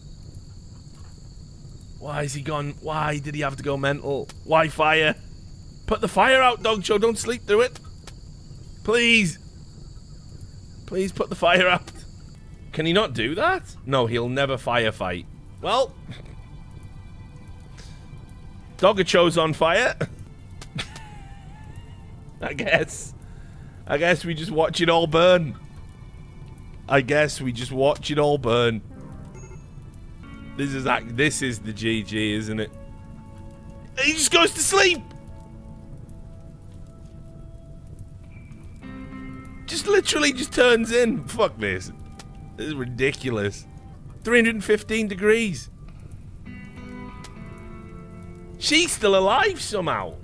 Why 1.99 2.25
is 2.25 2.35
he 2.35 2.43
gone? 2.43 2.75
Why 2.83 3.19
did 3.19 3.35
he 3.35 3.41
have 3.41 3.57
to 3.57 3.63
go 3.63 3.77
mental? 3.77 4.29
Why 4.45 4.69
fire? 4.69 5.15
Put 5.87 6.01
the 6.01 6.09
fire 6.09 6.43
out, 6.43 6.63
Dog 6.63 6.85
Show. 6.85 6.99
Don't 6.99 7.19
sleep 7.19 7.47
through 7.47 7.63
it. 7.63 7.81
Please. 8.83 9.39
Please 10.87 11.13
put 11.13 11.31
the 11.31 11.35
fire 11.35 11.67
out. 11.69 11.91
Can 12.73 12.85
he 12.85 12.93
not 12.93 13.15
do 13.15 13.35
that? 13.37 13.75
No, 13.87 14.07
he'll 14.07 14.29
never 14.29 14.57
firefight. 14.57 15.25
Well. 15.63 15.95
Dogacho's 18.79 19.39
on 19.39 19.53
fire. 19.53 19.97
I 22.41 22.53
guess. 22.53 23.15
I 23.87 23.99
guess 23.99 24.25
we 24.25 24.35
just 24.35 24.51
watch 24.51 24.81
it 24.81 24.89
all 24.89 25.07
burn. 25.07 25.57
I 26.89 27.01
guess 27.01 27.41
we 27.41 27.53
just 27.53 27.73
watch 27.73 28.11
it 28.11 28.19
all 28.19 28.39
burn. 28.39 28.83
This 30.57 30.73
is 30.73 30.85
like 30.85 31.17
this 31.17 31.43
is 31.43 31.59
the 31.61 31.73
GG, 31.73 32.35
isn't 32.35 32.61
it? 32.61 32.71
He 34.03 34.13
just 34.13 34.31
goes 34.31 34.53
to 34.53 34.61
sleep. 34.61 35.03
Just 39.67 39.87
literally 39.87 40.33
just 40.33 40.53
turns 40.53 40.93
in. 40.93 41.25
Fuck 41.25 41.59
this. 41.59 41.91
This 42.57 42.69
is 42.69 42.75
ridiculous. 42.75 43.67
315 44.23 45.09
degrees. 45.09 45.71
She's 48.65 48.93
still 48.93 49.15
alive 49.15 49.61
somehow. 49.61 50.15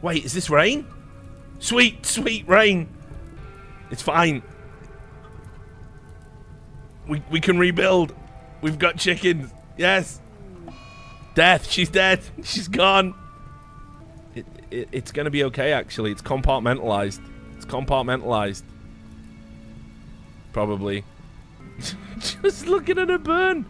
Wait, 0.00 0.24
is 0.24 0.32
this 0.32 0.48
rain? 0.48 0.86
Sweet, 1.58 2.06
sweet 2.06 2.46
rain. 2.48 2.88
It's 3.90 4.02
fine. 4.02 4.42
We, 7.08 7.22
we 7.30 7.40
can 7.40 7.58
rebuild. 7.58 8.14
We've 8.60 8.78
got 8.78 8.98
chickens. 8.98 9.52
Yes. 9.76 10.20
Death. 11.34 11.70
She's 11.70 11.88
dead. 11.88 12.20
She's 12.44 12.68
gone 12.68 13.14
it, 14.70 14.88
it's 14.92 15.12
going 15.12 15.24
to 15.24 15.30
be 15.30 15.44
okay, 15.44 15.72
actually. 15.72 16.12
It's 16.12 16.22
compartmentalized. 16.22 17.20
It's 17.56 17.66
compartmentalized. 17.66 18.62
Probably. 20.52 21.04
just 22.18 22.66
looking 22.66 22.98
at 22.98 23.08
her 23.08 23.18
burn. 23.18 23.66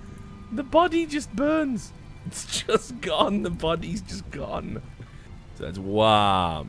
The 0.57 0.63
body 0.63 1.05
just 1.05 1.37
burns. 1.37 1.93
It's 2.27 2.65
just 2.65 2.99
gone. 3.03 3.43
The 3.43 3.51
body's 3.51 4.01
just 4.01 4.31
gone. 4.31 4.81
So 5.57 5.65
that's 5.65 5.79
wow. 5.79 6.67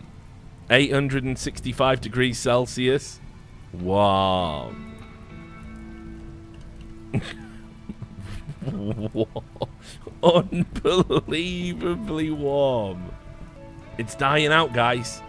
865 0.69 2.01
degrees 2.01 2.37
Celsius. 2.37 3.21
Wow. 3.71 4.75
Unbelievably 10.23 12.31
warm. 12.31 13.09
It's 13.97 14.15
dying 14.15 14.51
out, 14.51 14.73
guys. 14.73 15.21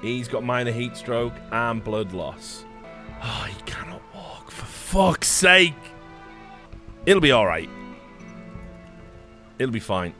He's 0.00 0.28
got 0.28 0.44
minor 0.44 0.70
heat 0.70 0.96
stroke 0.96 1.34
and 1.50 1.82
blood 1.82 2.12
loss. 2.12 2.64
Oh, 3.20 3.48
he 3.48 3.60
cannot 3.62 4.02
walk, 4.14 4.52
for 4.52 4.66
fuck's 4.66 5.26
sake. 5.26 5.74
It'll 7.08 7.22
be 7.22 7.32
alright. 7.32 7.70
It'll 9.58 9.72
be 9.72 9.80
fine. 9.80 10.12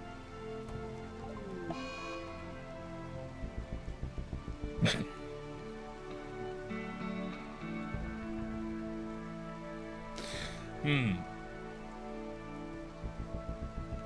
hmm. 10.83 11.13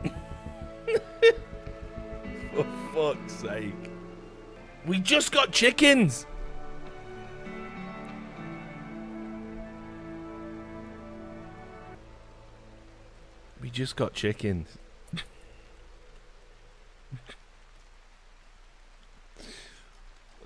For 2.52 2.66
fuck's 2.92 3.32
sake. 3.32 3.72
We 4.86 4.98
just 4.98 5.30
got 5.30 5.52
chickens! 5.52 6.26
Just 13.82 13.96
got 13.96 14.12
chickens. 14.12 14.78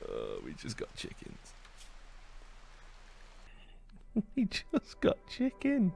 oh, 0.08 0.40
we 0.42 0.54
just 0.54 0.78
got 0.78 0.88
chickens. 0.96 1.52
we 4.34 4.46
just 4.46 4.98
got 5.02 5.18
chickens. 5.28 5.92